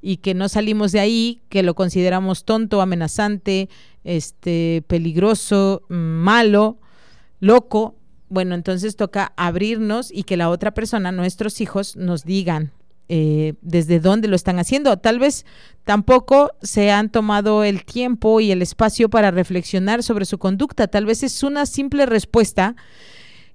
[0.00, 3.68] y que no salimos de ahí, que lo consideramos tonto, amenazante,
[4.02, 6.78] este, peligroso, malo,
[7.38, 7.94] loco,
[8.28, 12.72] bueno, entonces toca abrirnos y que la otra persona, nuestros hijos, nos digan
[13.08, 14.96] eh, desde dónde lo están haciendo.
[14.98, 15.44] Tal vez
[15.84, 20.86] tampoco se han tomado el tiempo y el espacio para reflexionar sobre su conducta.
[20.86, 22.76] Tal vez es una simple respuesta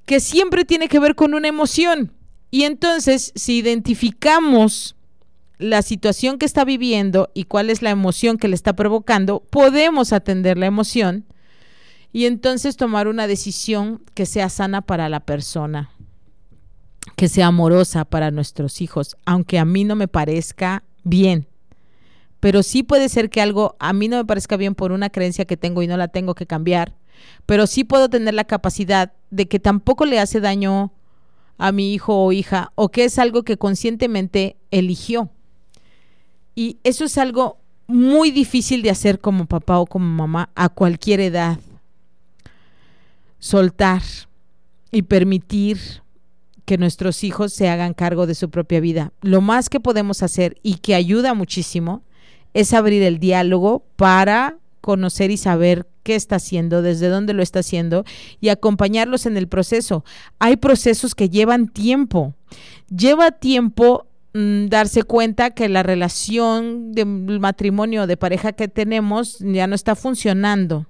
[0.06, 2.14] que siempre tiene que ver con una emoción.
[2.50, 4.96] Y entonces, si identificamos
[5.58, 10.14] la situación que está viviendo y cuál es la emoción que le está provocando, podemos
[10.14, 11.26] atender la emoción
[12.14, 15.92] y entonces tomar una decisión que sea sana para la persona,
[17.18, 21.48] que sea amorosa para nuestros hijos, aunque a mí no me parezca bien.
[22.40, 25.46] Pero sí puede ser que algo a mí no me parezca bien por una creencia
[25.46, 26.94] que tengo y no la tengo que cambiar,
[27.48, 30.94] pero sí puedo tener la capacidad de que tampoco le hace daño
[31.58, 35.32] a mi hijo o hija o que es algo que conscientemente eligió.
[36.54, 41.22] Y eso es algo muy difícil de hacer como papá o como mamá a cualquier
[41.22, 41.58] edad
[43.40, 44.04] soltar
[44.92, 45.80] y permitir
[46.68, 49.14] que nuestros hijos se hagan cargo de su propia vida.
[49.22, 52.04] Lo más que podemos hacer y que ayuda muchísimo
[52.54, 57.60] es abrir el diálogo para conocer y saber qué está haciendo, desde dónde lo está
[57.60, 58.04] haciendo
[58.42, 60.04] y acompañarlos en el proceso.
[60.40, 62.34] Hay procesos que llevan tiempo.
[62.94, 69.68] Lleva tiempo mm, darse cuenta que la relación de matrimonio de pareja que tenemos ya
[69.68, 70.86] no está funcionando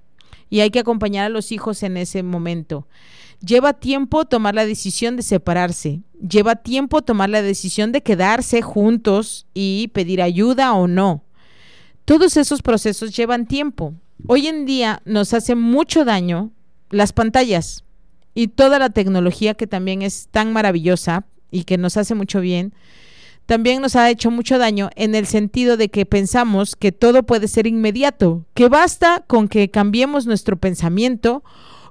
[0.50, 2.88] y hay que acompañar a los hijos en ese momento.
[3.40, 6.02] Lleva tiempo tomar la decisión de separarse.
[6.20, 11.24] Lleva tiempo tomar la decisión de quedarse juntos y pedir ayuda o no.
[12.06, 13.94] Todos esos procesos llevan tiempo.
[14.26, 16.52] Hoy en día nos hace mucho daño
[16.90, 17.84] las pantallas
[18.34, 22.74] y toda la tecnología que también es tan maravillosa y que nos hace mucho bien,
[23.46, 27.48] también nos ha hecho mucho daño en el sentido de que pensamos que todo puede
[27.48, 31.44] ser inmediato, que basta con que cambiemos nuestro pensamiento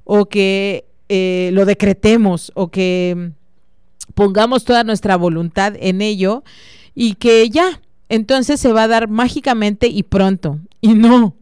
[0.04, 3.32] o que eh, lo decretemos o que
[4.14, 6.42] pongamos toda nuestra voluntad en ello
[6.94, 10.58] y que ya, entonces se va a dar mágicamente y pronto.
[10.80, 11.36] Y no,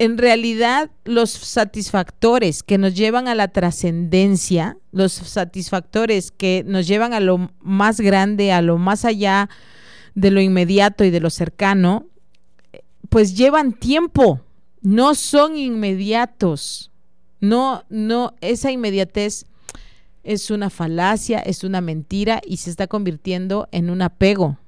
[0.00, 7.12] en realidad los satisfactores que nos llevan a la trascendencia, los satisfactores que nos llevan
[7.12, 9.50] a lo más grande, a lo más allá
[10.14, 12.06] de lo inmediato y de lo cercano,
[13.10, 14.40] pues llevan tiempo,
[14.80, 16.89] no son inmediatos.
[17.40, 19.46] No, no, esa inmediatez
[20.22, 24.58] es una falacia, es una mentira y se está convirtiendo en un apego.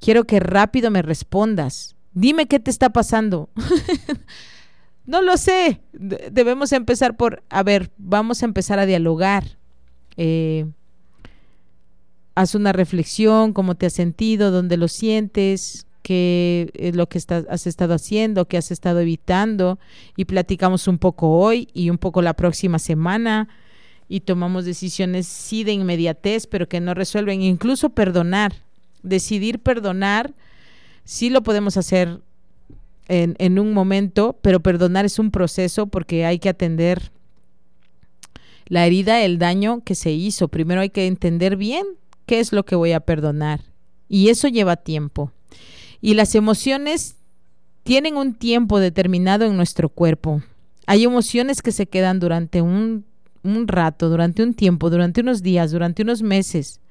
[0.00, 1.94] Quiero que rápido me respondas.
[2.12, 3.48] Dime qué te está pasando.
[5.06, 5.80] no lo sé.
[5.92, 9.58] Debemos empezar por, a ver, vamos a empezar a dialogar.
[10.16, 10.66] Eh,
[12.34, 17.66] haz una reflexión, cómo te has sentido, dónde lo sientes, qué es lo que has
[17.66, 19.78] estado haciendo, qué has estado evitando
[20.18, 23.48] y platicamos un poco hoy y un poco la próxima semana
[24.06, 28.52] y tomamos decisiones sí de inmediatez, pero que no resuelven, incluso perdonar,
[29.02, 30.34] decidir perdonar
[31.04, 32.20] sí lo podemos hacer
[33.08, 37.12] en, en un momento, pero perdonar es un proceso porque hay que atender
[38.66, 40.48] la herida, el daño que se hizo.
[40.48, 41.86] Primero hay que entender bien
[42.26, 43.62] qué es lo que voy a perdonar.
[44.06, 45.32] Y eso lleva tiempo.
[46.04, 47.16] Y las emociones
[47.82, 50.42] tienen un tiempo determinado en nuestro cuerpo.
[50.86, 53.06] Hay emociones que se quedan durante un,
[53.42, 56.82] un, rato, durante un tiempo, durante unos días, durante unos meses.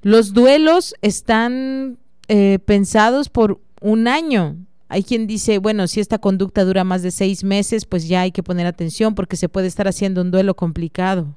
[0.00, 1.98] Los duelos están
[2.28, 4.58] eh, pensados por un año.
[4.88, 8.30] Hay quien dice, bueno, si esta conducta dura más de seis meses, pues ya hay
[8.30, 11.34] que poner atención porque se puede estar haciendo un duelo complicado.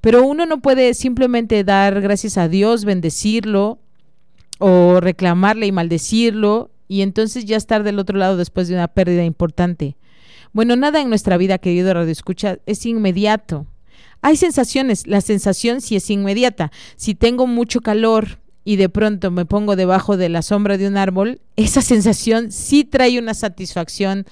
[0.00, 3.80] Pero uno no puede simplemente dar gracias a Dios, bendecirlo
[4.64, 9.24] o reclamarle y maldecirlo y entonces ya estar del otro lado después de una pérdida
[9.24, 9.96] importante.
[10.52, 13.66] Bueno, nada en nuestra vida, querido Radio Escucha, es inmediato.
[14.20, 16.70] Hay sensaciones, la sensación sí es inmediata.
[16.94, 20.96] Si tengo mucho calor, y de pronto me pongo debajo de la sombra de un
[20.96, 24.26] árbol, esa sensación sí trae una satisfacción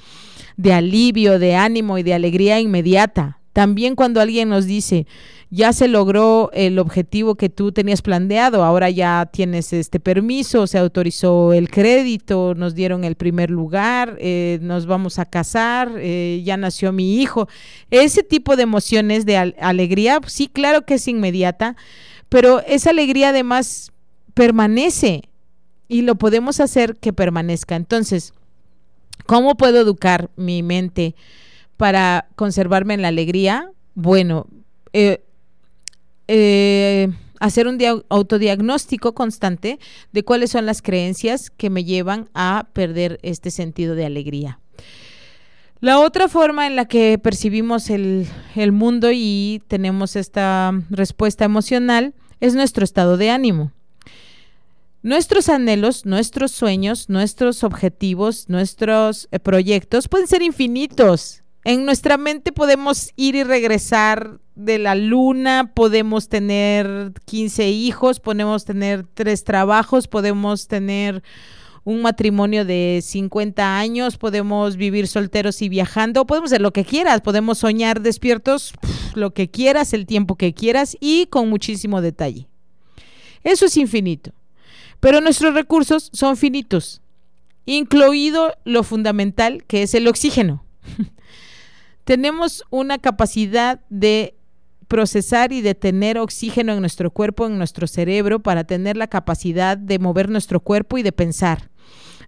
[0.56, 3.39] de alivio, de ánimo y de alegría inmediata.
[3.52, 5.06] También cuando alguien nos dice,
[5.50, 10.78] ya se logró el objetivo que tú tenías planteado, ahora ya tienes este permiso, se
[10.78, 16.56] autorizó el crédito, nos dieron el primer lugar, eh, nos vamos a casar, eh, ya
[16.56, 17.48] nació mi hijo.
[17.90, 21.76] Ese tipo de emociones de alegría, sí, claro que es inmediata,
[22.28, 23.90] pero esa alegría además
[24.34, 25.22] permanece
[25.88, 27.74] y lo podemos hacer que permanezca.
[27.74, 28.32] Entonces,
[29.26, 31.16] ¿cómo puedo educar mi mente
[31.80, 33.72] para conservarme en la alegría?
[33.94, 34.46] Bueno,
[34.92, 35.24] eh,
[36.28, 37.08] eh,
[37.38, 37.78] hacer un
[38.10, 39.78] autodiagnóstico constante
[40.12, 44.60] de cuáles son las creencias que me llevan a perder este sentido de alegría.
[45.80, 48.28] La otra forma en la que percibimos el,
[48.72, 53.72] mundo y tenemos esta respuesta emocional es nuestro estado de ánimo.
[55.02, 61.42] Nuestros anhelos, nuestros sueños, nuestros objetivos, nuestros eh, proyectos pueden ser infinitos.
[61.64, 68.64] En nuestra mente podemos ir y regresar de la luna, podemos tener 15 hijos, podemos
[68.64, 71.22] tener tres trabajos, podemos tener
[71.84, 77.20] un matrimonio de 50 años, podemos vivir solteros y viajando, podemos hacer lo que quieras,
[77.20, 78.72] podemos soñar despiertos,
[79.14, 82.48] lo que quieras, el tiempo que quieras y con muchísimo detalle.
[83.44, 84.32] Eso es infinito.
[84.98, 87.00] Pero nuestros recursos son finitos,
[87.66, 90.64] incluido lo fundamental que es el oxígeno.
[92.04, 94.34] Tenemos una capacidad de
[94.88, 99.78] procesar y de tener oxígeno en nuestro cuerpo, en nuestro cerebro, para tener la capacidad
[99.78, 101.70] de mover nuestro cuerpo y de pensar.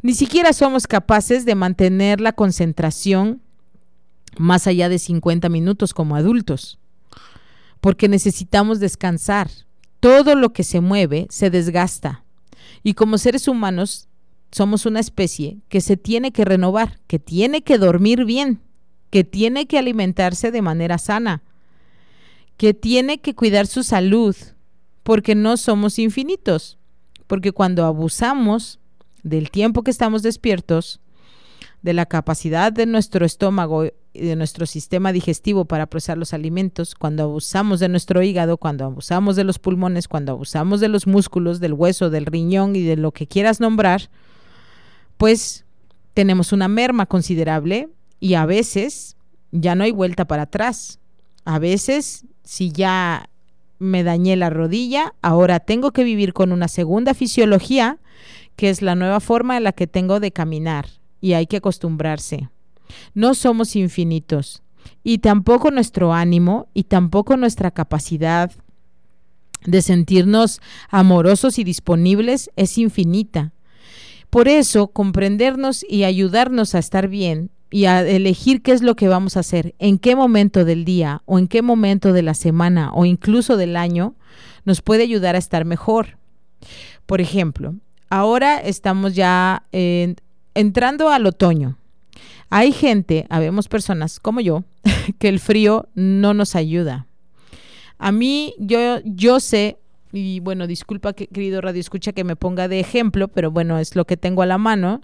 [0.01, 3.43] Ni siquiera somos capaces de mantener la concentración
[4.39, 6.79] más allá de 50 minutos como adultos,
[7.81, 9.51] porque necesitamos descansar.
[10.01, 12.25] Todo lo que se mueve se desgasta.
[12.83, 14.09] Y como seres humanos
[14.51, 18.61] somos una especie que se tiene que renovar, que tiene que dormir bien,
[19.13, 21.43] que tiene que alimentarse de manera sana,
[22.57, 24.35] que tiene que cuidar su salud,
[25.03, 26.79] porque no somos infinitos.
[27.27, 28.81] Porque cuando abusamos
[29.23, 30.99] del tiempo que estamos despiertos,
[31.83, 36.95] de la capacidad de nuestro estómago y de nuestro sistema digestivo para procesar los alimentos,
[36.95, 41.61] cuando abusamos de nuestro hígado, cuando abusamos de los pulmones, cuando abusamos de los músculos,
[41.61, 44.09] del hueso, del riñón y de lo que quieras nombrar,
[45.19, 45.67] pues
[46.15, 47.91] tenemos una merma considerable
[48.23, 49.17] y a veces
[49.51, 51.01] ya no hay vuelta para atrás.
[51.45, 53.29] A veces, si ya
[53.81, 57.99] me dañé la rodilla, ahora tengo que vivir con una segunda fisiología,
[58.55, 60.87] que es la nueva forma en la que tengo de caminar,
[61.21, 62.49] y hay que acostumbrarse.
[63.13, 64.63] No somos infinitos,
[65.03, 68.53] y tampoco nuestro ánimo y tampoco nuestra capacidad
[69.67, 70.61] de sentirnos
[70.91, 73.53] amorosos y disponibles es infinita.
[74.31, 79.09] Por eso, comprendernos y ayudarnos a estar bien y a elegir qué es lo que
[79.09, 82.93] vamos a hacer, en qué momento del día o en qué momento de la semana
[82.93, 84.15] o incluso del año,
[84.65, 86.19] nos puede ayudar a estar mejor.
[87.07, 87.75] Por ejemplo,
[88.11, 91.79] ahora estamos ya entrando al otoño.
[92.51, 94.65] Hay gente, habemos personas como yo,
[95.19, 97.07] que el frío no nos ayuda.
[97.99, 99.79] A mí, yo, yo sé,
[100.13, 103.97] y bueno, disculpa que, querido Radio Escucha que me ponga de ejemplo, pero bueno, es
[103.97, 105.01] lo que tengo a la mano.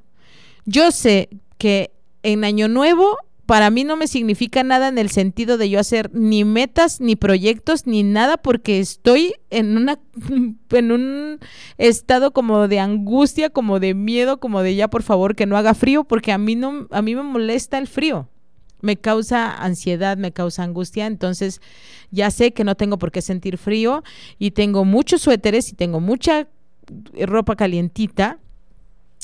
[0.66, 1.92] Yo sé que
[2.32, 3.16] en Año Nuevo
[3.48, 7.16] para mí no me significa nada en el sentido de yo hacer ni metas, ni
[7.16, 9.98] proyectos, ni nada, porque estoy en una
[10.70, 11.38] en un
[11.78, 15.72] estado como de angustia, como de miedo, como de ya por favor que no haga
[15.72, 18.28] frío, porque a mí no, a mí me molesta el frío.
[18.82, 21.62] Me causa ansiedad, me causa angustia, entonces
[22.10, 24.04] ya sé que no tengo por qué sentir frío
[24.38, 26.48] y tengo muchos suéteres y tengo mucha
[27.18, 28.40] ropa calientita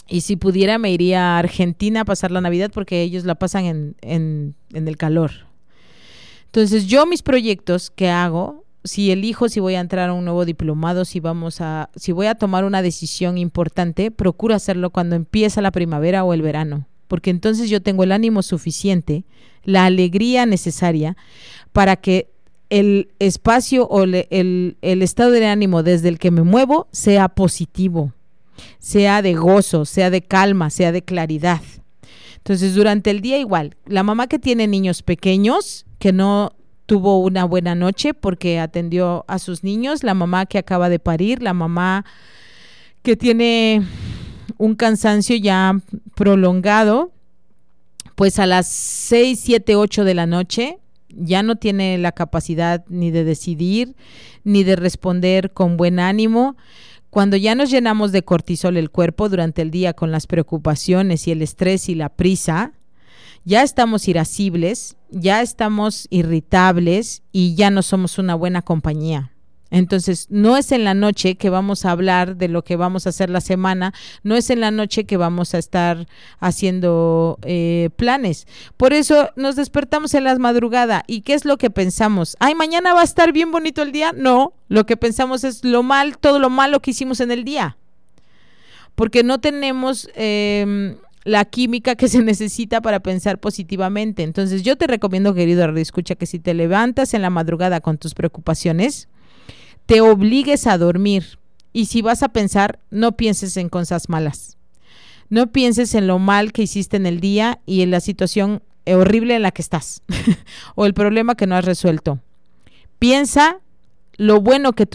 [0.09, 3.65] y si pudiera me iría a Argentina a pasar la Navidad porque ellos la pasan
[3.65, 5.31] en, en, en el calor.
[6.47, 10.45] Entonces yo mis proyectos que hago, si elijo si voy a entrar a un nuevo
[10.45, 15.63] diplomado, si vamos a, si voy a tomar una decisión importante, procuro hacerlo cuando empieza
[15.63, 19.25] la primavera o el verano, porque entonces yo tengo el ánimo suficiente,
[19.65, 21.17] la alegría necesaria
[21.73, 22.31] para que
[22.69, 27.31] el espacio o el, el, el estado de ánimo desde el que me muevo sea
[27.31, 28.13] positivo
[28.79, 31.63] sea de gozo, sea de calma, sea de claridad.
[32.37, 36.53] Entonces, durante el día igual, la mamá que tiene niños pequeños, que no
[36.87, 41.43] tuvo una buena noche porque atendió a sus niños, la mamá que acaba de parir,
[41.43, 42.05] la mamá
[43.03, 43.83] que tiene
[44.59, 45.81] un cansancio ya
[46.15, 47.13] prolongado,
[48.15, 50.79] pues a las 6, 7, 8 de la noche
[51.17, 53.95] ya no tiene la capacidad ni de decidir,
[54.43, 56.57] ni de responder con buen ánimo.
[57.15, 61.31] Cuando ya nos llenamos de cortisol el cuerpo durante el día con las preocupaciones y
[61.31, 62.73] el estrés y la prisa,
[63.45, 69.31] ya estamos irascibles, ya estamos irritables y ya no somos una buena compañía.
[69.75, 73.09] Entonces, no es en la noche que vamos a hablar de lo que vamos a
[73.09, 76.07] hacer la semana, no es en la noche que vamos a estar
[76.39, 78.47] haciendo eh, planes.
[78.77, 81.03] Por eso nos despertamos en la madrugada.
[81.09, 82.37] ¿Y qué es lo que pensamos?
[82.39, 84.13] Ay, mañana va a estar bien bonito el día.
[84.13, 87.77] No, lo que pensamos es lo mal, todo lo malo que hicimos en el día.
[88.95, 90.09] Porque no tenemos...
[90.15, 90.95] Em,
[91.25, 94.23] la química que se necesita para pensar positivamente.
[94.23, 98.13] Entonces, yo te recomiendo, querido escucha, que si te levantas en la madrugada con tus
[98.13, 99.09] preocupaciones,
[99.87, 101.39] te obligues a dormir.
[101.73, 104.57] Y si vas a pensar, no pienses en cosas malas.
[105.29, 109.35] No pienses en lo mal que hiciste en el día y en la situación horrible
[109.35, 110.03] en la que estás
[110.75, 112.21] o el problema que no has resuelto.
[112.99, 113.61] Piensa
[114.17, 114.87] lo bueno que,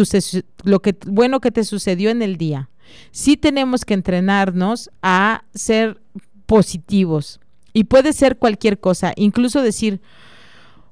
[0.63, 2.69] lo que bueno que te sucedió en el día.
[3.11, 5.99] Sí tenemos que entrenarnos a ser
[6.45, 7.39] positivos
[7.73, 10.01] y puede ser cualquier cosa, incluso decir,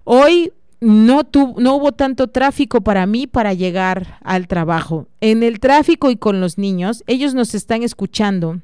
[0.03, 1.23] hoy no,
[1.57, 5.07] no hubo tanto tráfico para mí para llegar al trabajo.
[5.21, 8.61] En el tráfico y con los niños, ellos nos están escuchando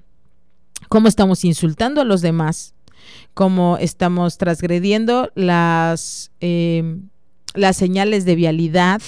[0.90, 2.76] cómo estamos insultando a los demás,
[3.34, 7.10] cómo estamos transgrediendo las, em,
[7.56, 9.02] las señales de vialidad,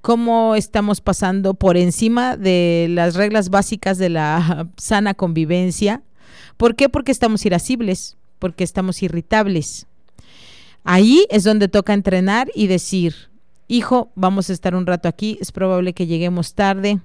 [0.00, 6.02] cómo estamos pasando por encima de las reglas básicas de la sana convivencia.
[6.56, 6.88] ¿Por qué?
[6.88, 9.87] Porque estamos irascibles, porque estamos irritables.
[10.90, 13.14] Ahí es donde toca entrenar y decir,
[13.66, 16.98] hijo, vamos a estar un rato aquí, es probable que lleguemos tarde.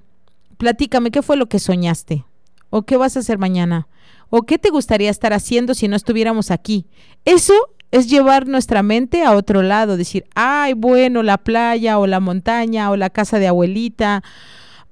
[0.56, 2.24] Platícame, ¿qué fue lo que soñaste?
[2.70, 3.86] ¿O qué vas a hacer mañana?
[4.30, 6.86] ¿O qué te gustaría estar haciendo si no estuviéramos aquí?
[7.26, 7.52] Eso
[7.90, 12.90] es llevar nuestra mente a otro lado, decir, ay, bueno, la playa o la montaña
[12.90, 14.24] o la casa de abuelita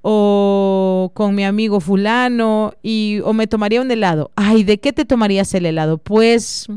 [0.03, 4.29] o con mi amigo fulano y o me tomaría un helado.
[4.35, 5.97] Ay, ¿de qué te tomarías el helado?
[5.97, 6.67] Pues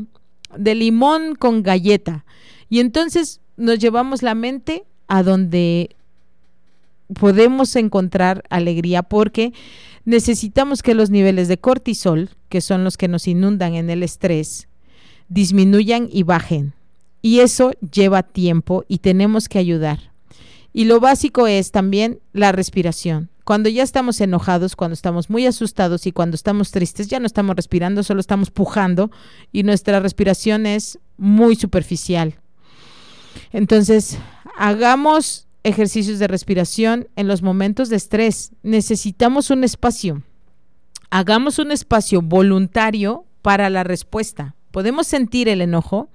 [0.55, 2.25] de limón con galleta.
[2.69, 5.95] Y entonces nos llevamos la mente a donde
[7.13, 9.53] podemos encontrar alegría porque
[10.05, 14.67] necesitamos que los niveles de cortisol, que son los que nos inundan en el estrés,
[15.29, 16.73] disminuyan y bajen.
[17.21, 20.11] Y eso lleva tiempo y tenemos que ayudar.
[20.73, 23.29] Y lo básico es también la respiración.
[23.47, 27.55] Cuando ya estamos enojados, cuando estamos muy asustados y cuando estamos tristes, ya no estamos
[27.55, 29.09] respirando, solo estamos pujando
[29.53, 32.35] y nuestra respiración es muy superficial.
[33.53, 34.17] Entonces,
[34.57, 38.51] hagamos ejercicios de respiración en los momentos de estrés.
[38.63, 40.23] Necesitamos un espacio.
[41.09, 44.55] Hagamos un espacio voluntario para la respuesta.
[44.71, 46.09] Podemos sentir el enojo,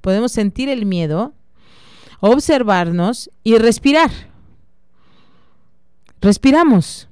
[0.00, 1.34] podemos sentir el miedo,
[2.20, 4.29] observarnos y respirar.
[6.20, 7.08] Respiramos.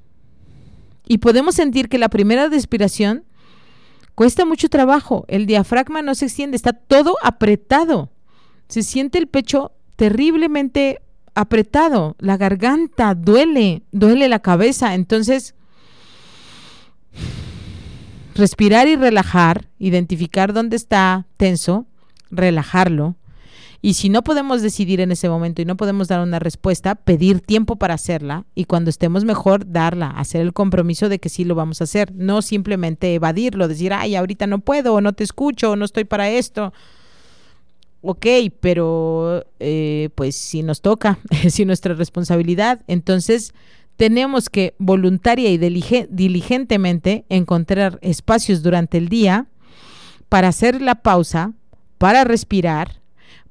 [1.07, 3.25] Y podemos sentir que la primera respiración
[4.15, 5.25] cuesta mucho trabajo.
[5.29, 8.11] El diafragma no se extiende, está todo apretado.
[8.69, 11.01] Se siente el pecho terriblemente
[11.35, 14.95] apretado, la garganta duele, duele la cabeza.
[14.95, 15.55] Entonces,
[18.35, 21.87] respirar y relajar, identificar dónde está tenso,
[22.31, 23.17] relajarlo
[23.81, 27.41] y si no podemos decidir en ese momento y no podemos dar una respuesta, pedir
[27.41, 31.55] tiempo para hacerla y cuando estemos mejor, darla, hacer el compromiso de que sí lo
[31.55, 35.71] vamos a hacer, no simplemente evadirlo, decir, ay, ahorita no puedo, o no te escucho,
[35.71, 36.73] o no estoy para esto.
[38.01, 38.27] Ok,
[38.61, 41.19] pero eh, pues si nos toca,
[41.49, 43.55] si nuestra responsabilidad, entonces
[43.97, 49.47] tenemos que voluntaria y diligentemente encontrar espacios durante el día
[50.29, 51.53] para hacer la pausa,
[51.99, 53.01] para respirar,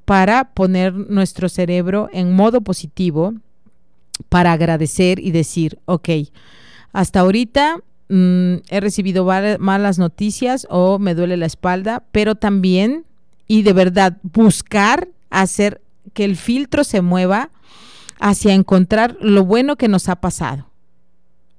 [0.08, 3.34] para poner nuestro cerebro en modo positivo,
[4.30, 6.08] para agradecer y decir, ok,
[6.94, 9.26] hasta ahorita mm, he recibido
[9.58, 13.04] malas noticias o me duele la espalda, pero también,
[13.48, 15.82] y de verdad, buscar hacer
[16.14, 17.50] que el filtro se mueva
[18.18, 20.70] hacia encontrar lo bueno que nos ha pasado.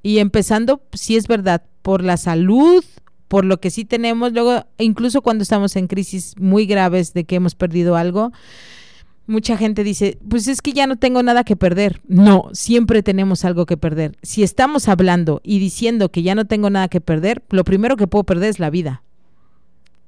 [0.02, 2.84] Y empezando, si es verdad, por la salud
[3.30, 7.36] por lo que sí tenemos, luego incluso cuando estamos en crisis muy graves de que
[7.36, 8.34] hemos perdido algo,
[9.28, 12.02] mucha gente dice, pues es que ya no tengo nada que perder.
[12.08, 14.18] No, siempre tenemos algo que perder.
[14.24, 18.08] Si estamos hablando y diciendo que ya no tengo nada que perder, lo primero que
[18.08, 19.04] puedo perder es la vida.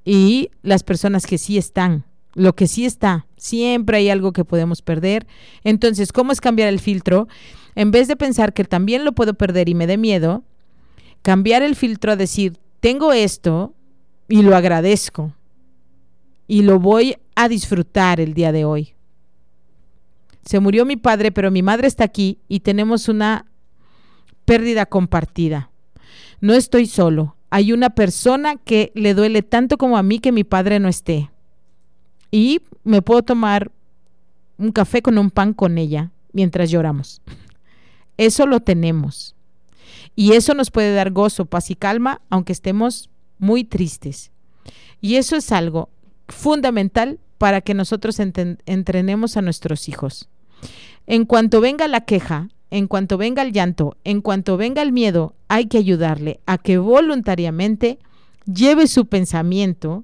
[0.03, 4.81] Y las personas que sí están, lo que sí está, siempre hay algo que podemos
[4.81, 5.27] perder.
[5.63, 7.27] Entonces, ¿cómo es cambiar el filtro?
[7.75, 10.43] En vez de pensar que también lo puedo perder y me dé miedo,
[11.21, 13.73] cambiar el filtro a decir, tengo esto
[14.27, 15.33] y lo agradezco
[16.47, 18.93] y lo voy a disfrutar el día de hoy.
[20.43, 23.45] Se murió mi padre, pero mi madre está aquí y tenemos una
[24.43, 25.69] pérdida compartida.
[26.41, 27.35] No estoy solo.
[27.51, 31.29] Hay una persona que le duele tanto como a mí que mi padre no esté.
[32.31, 33.71] Y me puedo tomar
[34.57, 37.21] un café con un pan con ella mientras lloramos.
[38.17, 39.35] Eso lo tenemos.
[40.15, 43.09] Y eso nos puede dar gozo, paz y calma, aunque estemos
[43.39, 44.31] muy tristes.
[44.99, 45.89] Y eso es algo
[46.27, 50.29] fundamental para que nosotros entrenemos a nuestros hijos.
[51.07, 55.33] En cuanto venga la queja, en cuanto venga el llanto, en cuanto venga el miedo,
[55.47, 57.99] hay que ayudarle a que voluntariamente
[58.45, 60.03] lleve su pensamiento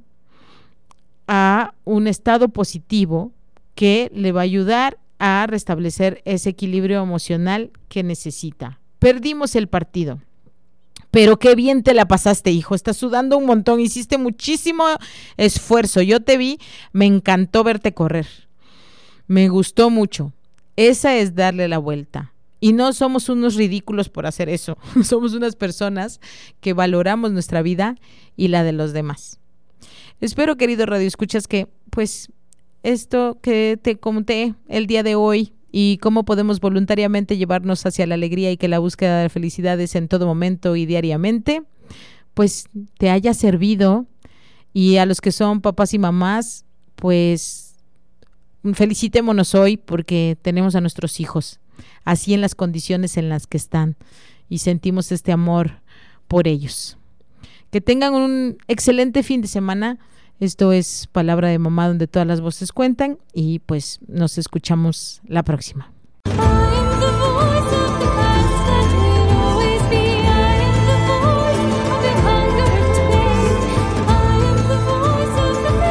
[1.27, 3.31] a un estado positivo
[3.75, 8.79] que le va a ayudar a restablecer ese equilibrio emocional que necesita.
[9.07, 10.19] Perdimos el partido.
[11.11, 12.75] Pero qué bien te la pasaste, hijo.
[12.75, 14.83] Estás sudando un montón, hiciste muchísimo
[15.37, 16.01] esfuerzo.
[16.01, 16.59] Yo te vi,
[16.91, 18.27] me encantó verte correr.
[19.25, 20.33] Me gustó mucho.
[20.75, 22.33] Esa es darle la vuelta.
[22.59, 24.77] Y no somos unos ridículos por hacer eso.
[25.05, 26.19] somos unas personas
[26.59, 27.95] que valoramos nuestra vida
[28.35, 29.39] y la de los demás.
[30.19, 32.29] Espero, querido Radio Escuchas, que pues
[32.83, 38.15] esto que te conté el día de hoy y cómo podemos voluntariamente llevarnos hacia la
[38.15, 41.63] alegría y que la búsqueda de felicidad es en todo momento y diariamente,
[42.33, 44.05] pues te haya servido
[44.73, 46.65] y a los que son papás y mamás,
[46.95, 47.75] pues
[48.73, 51.59] felicitémonos hoy porque tenemos a nuestros hijos
[52.03, 53.97] así en las condiciones en las que están
[54.49, 55.81] y sentimos este amor
[56.27, 56.97] por ellos.
[57.71, 59.99] Que tengan un excelente fin de semana
[60.39, 65.43] esto es Palabra de Mamá donde todas las voces cuentan y pues nos escuchamos la
[65.43, 65.91] próxima.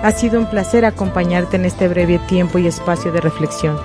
[0.02, 3.76] Ha sido un placer acompañarte en este breve tiempo y espacio de reflexión.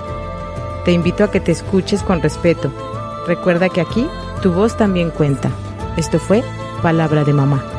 [0.84, 2.72] Te invito a que te escuches con respeto.
[3.26, 4.06] Recuerda que aquí
[4.40, 5.50] tu voz también cuenta.
[5.96, 6.44] Esto fue
[6.80, 7.71] Palabra de Mamá.